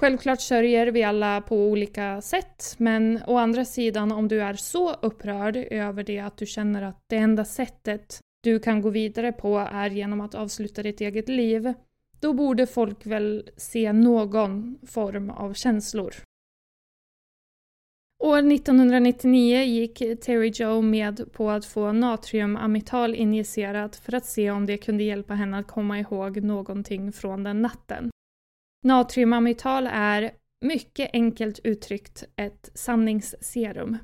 Självklart 0.00 0.40
sörjer 0.40 0.86
vi 0.86 1.02
alla 1.02 1.40
på 1.40 1.56
olika 1.56 2.20
sätt, 2.20 2.74
men 2.78 3.22
å 3.26 3.36
andra 3.36 3.64
sidan 3.64 4.12
om 4.12 4.28
du 4.28 4.42
är 4.42 4.54
så 4.54 4.92
upprörd 4.92 5.56
över 5.56 6.04
det 6.04 6.18
att 6.18 6.36
du 6.36 6.46
känner 6.46 6.82
att 6.82 7.00
det 7.06 7.16
enda 7.16 7.44
sättet 7.44 8.20
du 8.42 8.58
kan 8.58 8.82
gå 8.82 8.90
vidare 8.90 9.32
på 9.32 9.58
är 9.58 9.90
genom 9.90 10.20
att 10.20 10.34
avsluta 10.34 10.82
ditt 10.82 11.00
eget 11.00 11.28
liv, 11.28 11.74
då 12.22 12.32
borde 12.32 12.66
folk 12.66 13.06
väl 13.06 13.50
se 13.56 13.92
någon 13.92 14.78
form 14.86 15.30
av 15.30 15.54
känslor. 15.54 16.14
År 18.22 18.38
1999 18.38 19.62
gick 19.62 19.98
Terry 19.98 20.52
Joe 20.54 20.80
med 20.82 21.32
på 21.32 21.50
att 21.50 21.66
få 21.66 21.92
natriumamital 21.92 23.14
injicerat 23.14 23.96
för 23.96 24.14
att 24.14 24.26
se 24.26 24.50
om 24.50 24.66
det 24.66 24.78
kunde 24.78 25.04
hjälpa 25.04 25.34
henne 25.34 25.58
att 25.58 25.66
komma 25.66 25.98
ihåg 25.98 26.42
någonting 26.42 27.12
från 27.12 27.42
den 27.42 27.62
natten. 27.62 28.10
Natriumamital 28.84 29.88
är 29.92 30.30
mycket 30.64 31.10
enkelt 31.12 31.60
uttryckt 31.64 32.24
ett 32.36 32.70
sanningsserum. 32.74 33.98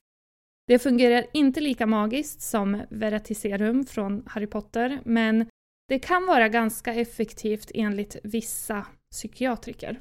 Det 0.66 0.78
fungerar 0.78 1.26
inte 1.32 1.60
lika 1.60 1.86
magiskt 1.86 2.42
som 2.42 2.82
Veratiserum 2.90 3.84
från 3.84 4.22
Harry 4.26 4.46
Potter, 4.46 5.00
men 5.04 5.46
det 5.88 5.98
kan 5.98 6.26
vara 6.26 6.48
ganska 6.48 6.94
effektivt 6.94 7.70
enligt 7.74 8.16
vissa 8.24 8.86
psykiatriker. 9.10 10.00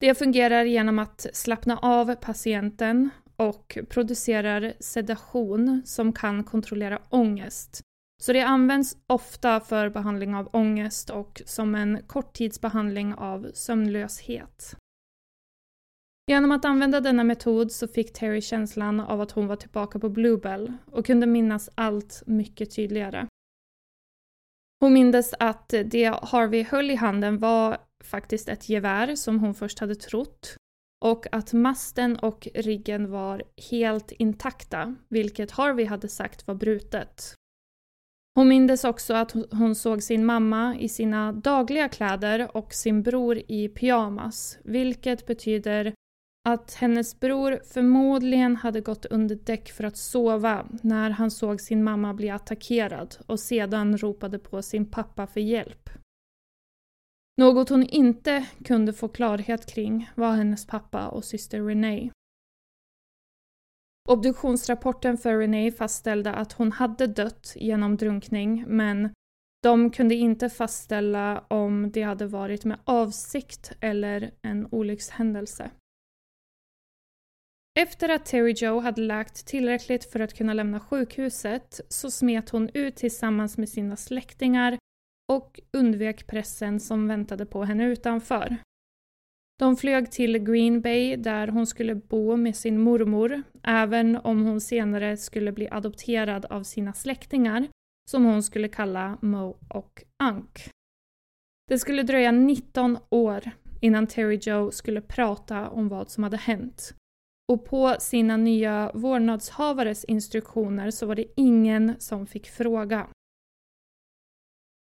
Det 0.00 0.14
fungerar 0.14 0.64
genom 0.64 0.98
att 0.98 1.26
slappna 1.32 1.78
av 1.78 2.14
patienten 2.14 3.10
och 3.36 3.78
producerar 3.88 4.72
sedation 4.80 5.82
som 5.84 6.12
kan 6.12 6.44
kontrollera 6.44 7.02
ångest. 7.08 7.80
Så 8.22 8.32
det 8.32 8.40
används 8.40 8.96
ofta 9.06 9.60
för 9.60 9.88
behandling 9.88 10.34
av 10.34 10.48
ångest 10.52 11.10
och 11.10 11.42
som 11.46 11.74
en 11.74 12.02
korttidsbehandling 12.06 13.14
av 13.14 13.50
sömnlöshet. 13.54 14.76
Genom 16.30 16.52
att 16.52 16.64
använda 16.64 17.00
denna 17.00 17.24
metod 17.24 17.72
så 17.72 17.88
fick 17.88 18.12
Terry 18.12 18.40
känslan 18.40 19.00
av 19.00 19.20
att 19.20 19.30
hon 19.30 19.46
var 19.46 19.56
tillbaka 19.56 19.98
på 19.98 20.08
Bluebell 20.08 20.72
och 20.86 21.06
kunde 21.06 21.26
minnas 21.26 21.70
allt 21.74 22.22
mycket 22.26 22.76
tydligare. 22.76 23.26
Hon 24.80 24.92
mindes 24.92 25.34
att 25.38 25.68
det 25.68 26.18
Harvey 26.22 26.62
höll 26.62 26.90
i 26.90 26.94
handen 26.94 27.38
var 27.38 27.78
faktiskt 28.04 28.48
ett 28.48 28.68
gevär 28.68 29.14
som 29.14 29.40
hon 29.40 29.54
först 29.54 29.78
hade 29.78 29.94
trott 29.94 30.56
och 31.04 31.26
att 31.32 31.52
masten 31.52 32.16
och 32.16 32.48
riggen 32.54 33.10
var 33.10 33.42
helt 33.70 34.12
intakta, 34.12 34.96
vilket 35.08 35.50
Harvey 35.50 35.86
hade 35.86 36.08
sagt 36.08 36.46
var 36.46 36.54
brutet. 36.54 37.34
Hon 38.34 38.48
mindes 38.48 38.84
också 38.84 39.14
att 39.14 39.32
hon 39.50 39.74
såg 39.74 40.02
sin 40.02 40.24
mamma 40.24 40.76
i 40.78 40.88
sina 40.88 41.32
dagliga 41.32 41.88
kläder 41.88 42.56
och 42.56 42.74
sin 42.74 43.02
bror 43.02 43.42
i 43.48 43.68
pyjamas, 43.68 44.58
vilket 44.64 45.26
betyder 45.26 45.94
att 46.46 46.74
hennes 46.74 47.20
bror 47.20 47.60
förmodligen 47.64 48.56
hade 48.56 48.80
gått 48.80 49.06
under 49.06 49.36
däck 49.36 49.72
för 49.72 49.84
att 49.84 49.96
sova 49.96 50.66
när 50.82 51.10
han 51.10 51.30
såg 51.30 51.60
sin 51.60 51.84
mamma 51.84 52.14
bli 52.14 52.30
attackerad 52.30 53.16
och 53.26 53.40
sedan 53.40 53.98
ropade 53.98 54.38
på 54.38 54.62
sin 54.62 54.90
pappa 54.90 55.26
för 55.26 55.40
hjälp. 55.40 55.90
Något 57.36 57.68
hon 57.68 57.82
inte 57.82 58.46
kunde 58.64 58.92
få 58.92 59.08
klarhet 59.08 59.66
kring 59.66 60.10
var 60.14 60.32
hennes 60.32 60.66
pappa 60.66 61.08
och 61.08 61.24
syster 61.24 61.62
Renee. 61.62 62.10
Obduktionsrapporten 64.08 65.18
för 65.18 65.38
Renee 65.38 65.72
fastställde 65.72 66.32
att 66.32 66.52
hon 66.52 66.72
hade 66.72 67.06
dött 67.06 67.52
genom 67.56 67.96
drunkning 67.96 68.64
men 68.66 69.10
de 69.62 69.90
kunde 69.90 70.14
inte 70.14 70.50
fastställa 70.50 71.44
om 71.48 71.90
det 71.90 72.02
hade 72.02 72.26
varit 72.26 72.64
med 72.64 72.78
avsikt 72.84 73.72
eller 73.80 74.30
en 74.42 74.68
olyckshändelse. 74.70 75.70
Efter 77.78 78.08
att 78.08 78.24
Terry 78.24 78.54
Joe 78.56 78.80
hade 78.80 79.00
läkt 79.00 79.46
tillräckligt 79.46 80.12
för 80.12 80.20
att 80.20 80.34
kunna 80.34 80.54
lämna 80.54 80.80
sjukhuset 80.80 81.80
så 81.88 82.10
smet 82.10 82.50
hon 82.50 82.70
ut 82.74 82.96
tillsammans 82.96 83.58
med 83.58 83.68
sina 83.68 83.96
släktingar 83.96 84.78
och 85.32 85.60
undvek 85.72 86.26
pressen 86.26 86.80
som 86.80 87.08
väntade 87.08 87.46
på 87.46 87.64
henne 87.64 87.84
utanför. 87.84 88.56
De 89.58 89.76
flög 89.76 90.10
till 90.10 90.38
Green 90.38 90.80
Bay 90.80 91.16
där 91.16 91.48
hon 91.48 91.66
skulle 91.66 91.94
bo 91.94 92.36
med 92.36 92.56
sin 92.56 92.80
mormor, 92.80 93.42
även 93.62 94.16
om 94.16 94.44
hon 94.44 94.60
senare 94.60 95.16
skulle 95.16 95.52
bli 95.52 95.68
adopterad 95.70 96.44
av 96.44 96.62
sina 96.62 96.92
släktingar, 96.92 97.68
som 98.10 98.24
hon 98.24 98.42
skulle 98.42 98.68
kalla 98.68 99.18
Mo 99.22 99.58
och 99.68 100.02
Unk. 100.22 100.70
Det 101.68 101.78
skulle 101.78 102.02
dröja 102.02 102.30
19 102.32 102.98
år 103.10 103.50
innan 103.80 104.06
Terry 104.06 104.38
Joe 104.42 104.70
skulle 104.70 105.00
prata 105.00 105.68
om 105.68 105.88
vad 105.88 106.10
som 106.10 106.24
hade 106.24 106.36
hänt. 106.36 106.94
Och 107.48 107.64
på 107.64 107.96
sina 107.98 108.36
nya 108.36 108.90
vårdnadshavares 108.94 110.04
instruktioner 110.04 110.90
så 110.90 111.06
var 111.06 111.14
det 111.14 111.26
ingen 111.36 112.00
som 112.00 112.26
fick 112.26 112.46
fråga. 112.50 113.08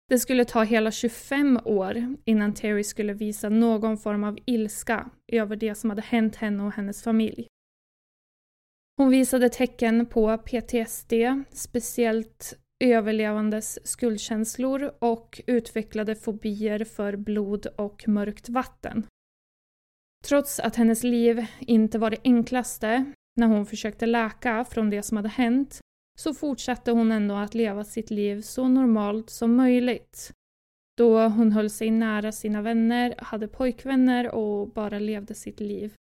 Det 0.10 0.20
skulle 0.20 0.45
ta 0.45 0.64
hela 0.64 0.91
25 0.91 1.60
år 1.66 2.16
innan 2.26 2.54
Terry 2.54 2.84
skulle 2.84 3.14
visa 3.14 3.49
någon 3.49 3.97
form 3.97 4.24
av 4.24 4.38
ilska 4.45 5.10
över 5.32 5.56
det 5.56 5.76
som 5.76 5.89
hade 5.89 6.01
hänt 6.01 6.36
henne 6.36 6.64
och 6.64 6.72
hennes 6.72 7.04
familj. 7.04 7.47
Hon 8.97 9.10
visade 9.10 9.49
tecken 9.49 10.06
på 10.06 10.38
PTSD, 10.38 11.14
speciellt 11.51 12.58
överlevandes 12.84 13.88
skuldkänslor 13.88 14.91
och 14.99 15.41
utvecklade 15.47 16.16
fobier 16.16 16.86
för 16.86 17.16
blod 17.16 17.68
och 17.78 18.08
mörkt 18.08 18.49
vatten. 18.49 19.08
Trots 20.28 20.59
att 20.59 20.76
hennes 20.76 21.03
liv 21.03 21.45
inte 21.59 21.99
var 21.99 22.09
det 22.09 22.17
enklaste 22.24 23.13
när 23.36 23.47
hon 23.47 23.65
försökte 23.65 24.05
läka 24.05 24.65
från 24.65 24.89
det 24.89 25.03
som 25.03 25.17
hade 25.17 25.30
hänt 25.30 25.80
så 26.19 26.34
fortsatte 26.34 26.91
hon 26.91 27.11
ändå 27.11 27.36
att 27.36 27.53
leva 27.53 27.84
sitt 27.84 28.11
liv 28.11 28.41
så 28.41 28.67
normalt 28.67 29.30
som 29.30 29.55
möjligt. 29.55 30.32
Då 30.97 31.28
hon 31.28 31.51
höll 31.51 31.69
sig 31.69 31.91
nära 31.91 32.32
sina 32.32 32.61
vänner, 32.61 33.15
hade 33.17 33.47
pojkvänner 33.47 34.32
och 34.32 34.69
bara 34.69 34.99
levde 34.99 35.36
sitt 35.36 35.59
liv. 35.59 35.93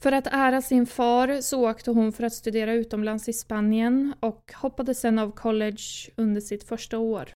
För 0.00 0.12
att 0.12 0.26
ära 0.26 0.62
sin 0.62 0.86
far 0.86 1.40
så 1.40 1.70
åkte 1.70 1.90
hon 1.90 2.12
för 2.12 2.24
att 2.24 2.32
studera 2.32 2.72
utomlands 2.72 3.28
i 3.28 3.32
Spanien 3.32 4.14
och 4.20 4.52
hoppade 4.54 4.94
sen 4.94 5.18
av 5.18 5.30
college 5.30 6.10
under 6.16 6.40
sitt 6.40 6.64
första 6.64 6.98
år. 6.98 7.32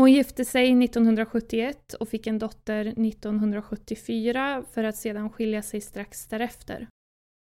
Hon 0.00 0.12
gifte 0.12 0.44
sig 0.44 0.84
1971 0.84 1.94
och 1.94 2.08
fick 2.08 2.26
en 2.26 2.38
dotter 2.38 2.86
1974 2.86 4.64
för 4.72 4.84
att 4.84 4.96
sedan 4.96 5.30
skilja 5.30 5.62
sig 5.62 5.80
strax 5.80 6.26
därefter. 6.26 6.88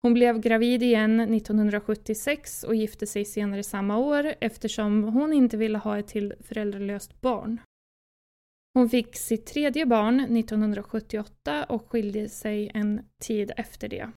Hon 0.01 0.13
blev 0.13 0.39
gravid 0.39 0.83
igen 0.83 1.19
1976 1.19 2.63
och 2.63 2.75
gifte 2.75 3.07
sig 3.07 3.25
senare 3.25 3.63
samma 3.63 3.97
år 3.97 4.33
eftersom 4.41 5.03
hon 5.03 5.33
inte 5.33 5.57
ville 5.57 5.77
ha 5.77 5.99
ett 5.99 6.07
till 6.07 6.33
föräldralöst 6.39 7.21
barn. 7.21 7.61
Hon 8.73 8.89
fick 8.89 9.15
sitt 9.15 9.45
tredje 9.45 9.85
barn 9.85 10.19
1978 10.19 11.65
och 11.69 11.91
skilde 11.91 12.29
sig 12.29 12.71
en 12.73 13.01
tid 13.23 13.51
efter 13.57 13.87
det. 13.87 14.11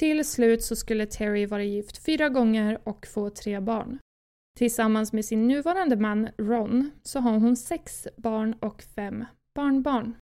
Till 0.00 0.24
slut 0.24 0.62
så 0.62 0.76
skulle 0.76 1.06
Terry 1.06 1.46
vara 1.46 1.64
gift 1.64 2.04
fyra 2.04 2.28
gånger 2.28 2.80
och 2.84 3.06
få 3.06 3.30
tre 3.30 3.60
barn. 3.60 3.98
Tillsammans 4.56 5.12
med 5.12 5.24
sin 5.24 5.48
nuvarande 5.48 5.96
man 5.96 6.28
Ron 6.38 6.90
så 7.02 7.20
har 7.20 7.38
hon 7.38 7.56
sex 7.56 8.08
barn 8.16 8.54
och 8.60 8.82
fem 8.82 9.24
barnbarn. 9.54 10.16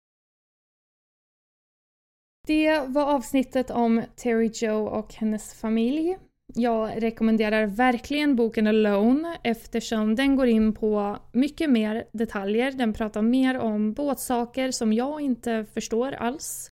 Det 2.47 2.79
var 2.87 3.15
avsnittet 3.15 3.71
om 3.71 4.01
Terry 4.15 4.51
Joe 4.53 4.89
och 4.89 5.13
hennes 5.13 5.53
familj. 5.53 6.17
Jag 6.53 7.03
rekommenderar 7.03 7.65
verkligen 7.65 8.35
boken 8.35 8.67
Alone 8.67 9.37
eftersom 9.43 10.15
den 10.15 10.35
går 10.35 10.47
in 10.47 10.73
på 10.73 11.17
mycket 11.31 11.69
mer 11.69 12.05
detaljer. 12.11 12.71
Den 12.71 12.93
pratar 12.93 13.21
mer 13.21 13.59
om 13.59 13.93
båtsaker 13.93 14.71
som 14.71 14.93
jag 14.93 15.21
inte 15.21 15.65
förstår 15.73 16.11
alls. 16.11 16.70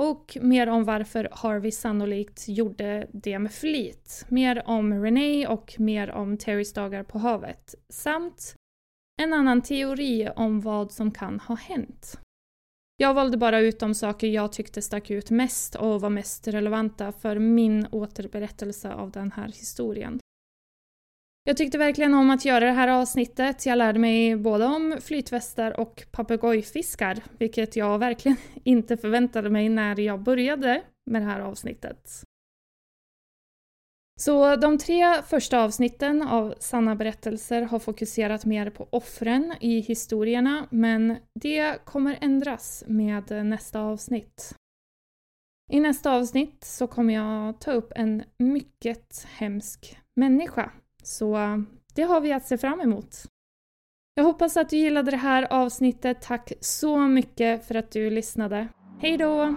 Och 0.00 0.38
mer 0.40 0.66
om 0.66 0.84
varför 0.84 1.28
Harvey 1.32 1.70
sannolikt 1.70 2.48
gjorde 2.48 3.06
det 3.12 3.38
med 3.38 3.52
flit. 3.52 4.26
Mer 4.28 4.62
om 4.66 5.04
Renee 5.04 5.46
och 5.46 5.74
mer 5.78 6.10
om 6.10 6.36
Terrys 6.36 6.72
dagar 6.72 7.02
på 7.02 7.18
havet. 7.18 7.74
Samt 7.88 8.54
en 9.22 9.32
annan 9.32 9.62
teori 9.62 10.28
om 10.36 10.60
vad 10.60 10.92
som 10.92 11.10
kan 11.10 11.40
ha 11.40 11.54
hänt. 11.54 12.20
Jag 12.96 13.14
valde 13.14 13.36
bara 13.36 13.60
ut 13.60 13.80
de 13.80 13.94
saker 13.94 14.26
jag 14.26 14.52
tyckte 14.52 14.82
stack 14.82 15.10
ut 15.10 15.30
mest 15.30 15.74
och 15.74 16.00
var 16.00 16.10
mest 16.10 16.48
relevanta 16.48 17.12
för 17.12 17.38
min 17.38 17.86
återberättelse 17.92 18.92
av 18.92 19.10
den 19.10 19.32
här 19.32 19.46
historien. 19.46 20.20
Jag 21.44 21.56
tyckte 21.56 21.78
verkligen 21.78 22.14
om 22.14 22.30
att 22.30 22.44
göra 22.44 22.64
det 22.64 22.72
här 22.72 22.88
avsnittet. 22.88 23.66
Jag 23.66 23.78
lärde 23.78 23.98
mig 23.98 24.36
både 24.36 24.64
om 24.64 24.98
flytvästar 25.00 25.80
och 25.80 26.06
papegojfiskar, 26.10 27.18
vilket 27.38 27.76
jag 27.76 27.98
verkligen 27.98 28.36
inte 28.64 28.96
förväntade 28.96 29.50
mig 29.50 29.68
när 29.68 30.00
jag 30.00 30.20
började 30.22 30.82
med 31.10 31.22
det 31.22 31.26
här 31.26 31.40
avsnittet. 31.40 32.24
Så 34.20 34.56
de 34.56 34.78
tre 34.78 35.22
första 35.22 35.62
avsnitten 35.64 36.22
av 36.22 36.54
Sanna 36.58 36.96
berättelser 36.96 37.62
har 37.62 37.78
fokuserat 37.78 38.44
mer 38.44 38.70
på 38.70 38.88
offren 38.90 39.54
i 39.60 39.80
historierna, 39.80 40.66
men 40.70 41.16
det 41.34 41.84
kommer 41.84 42.18
ändras 42.20 42.84
med 42.86 43.46
nästa 43.46 43.80
avsnitt. 43.80 44.54
I 45.72 45.80
nästa 45.80 46.12
avsnitt 46.12 46.64
så 46.64 46.86
kommer 46.86 47.14
jag 47.14 47.60
ta 47.60 47.72
upp 47.72 47.92
en 47.96 48.22
mycket 48.38 49.26
hemsk 49.28 49.98
människa, 50.16 50.70
så 51.06 51.38
det 51.94 52.02
har 52.02 52.20
vi 52.20 52.32
att 52.32 52.46
se 52.46 52.58
fram 52.58 52.80
emot. 52.80 53.16
Jag 54.14 54.24
hoppas 54.24 54.56
att 54.56 54.70
du 54.70 54.76
gillade 54.76 55.10
det 55.10 55.16
här 55.16 55.52
avsnittet. 55.52 56.22
Tack 56.22 56.52
så 56.60 56.98
mycket 56.98 57.66
för 57.66 57.74
att 57.74 57.90
du 57.90 58.10
lyssnade. 58.10 58.68
Hej 59.00 59.16
då! 59.16 59.56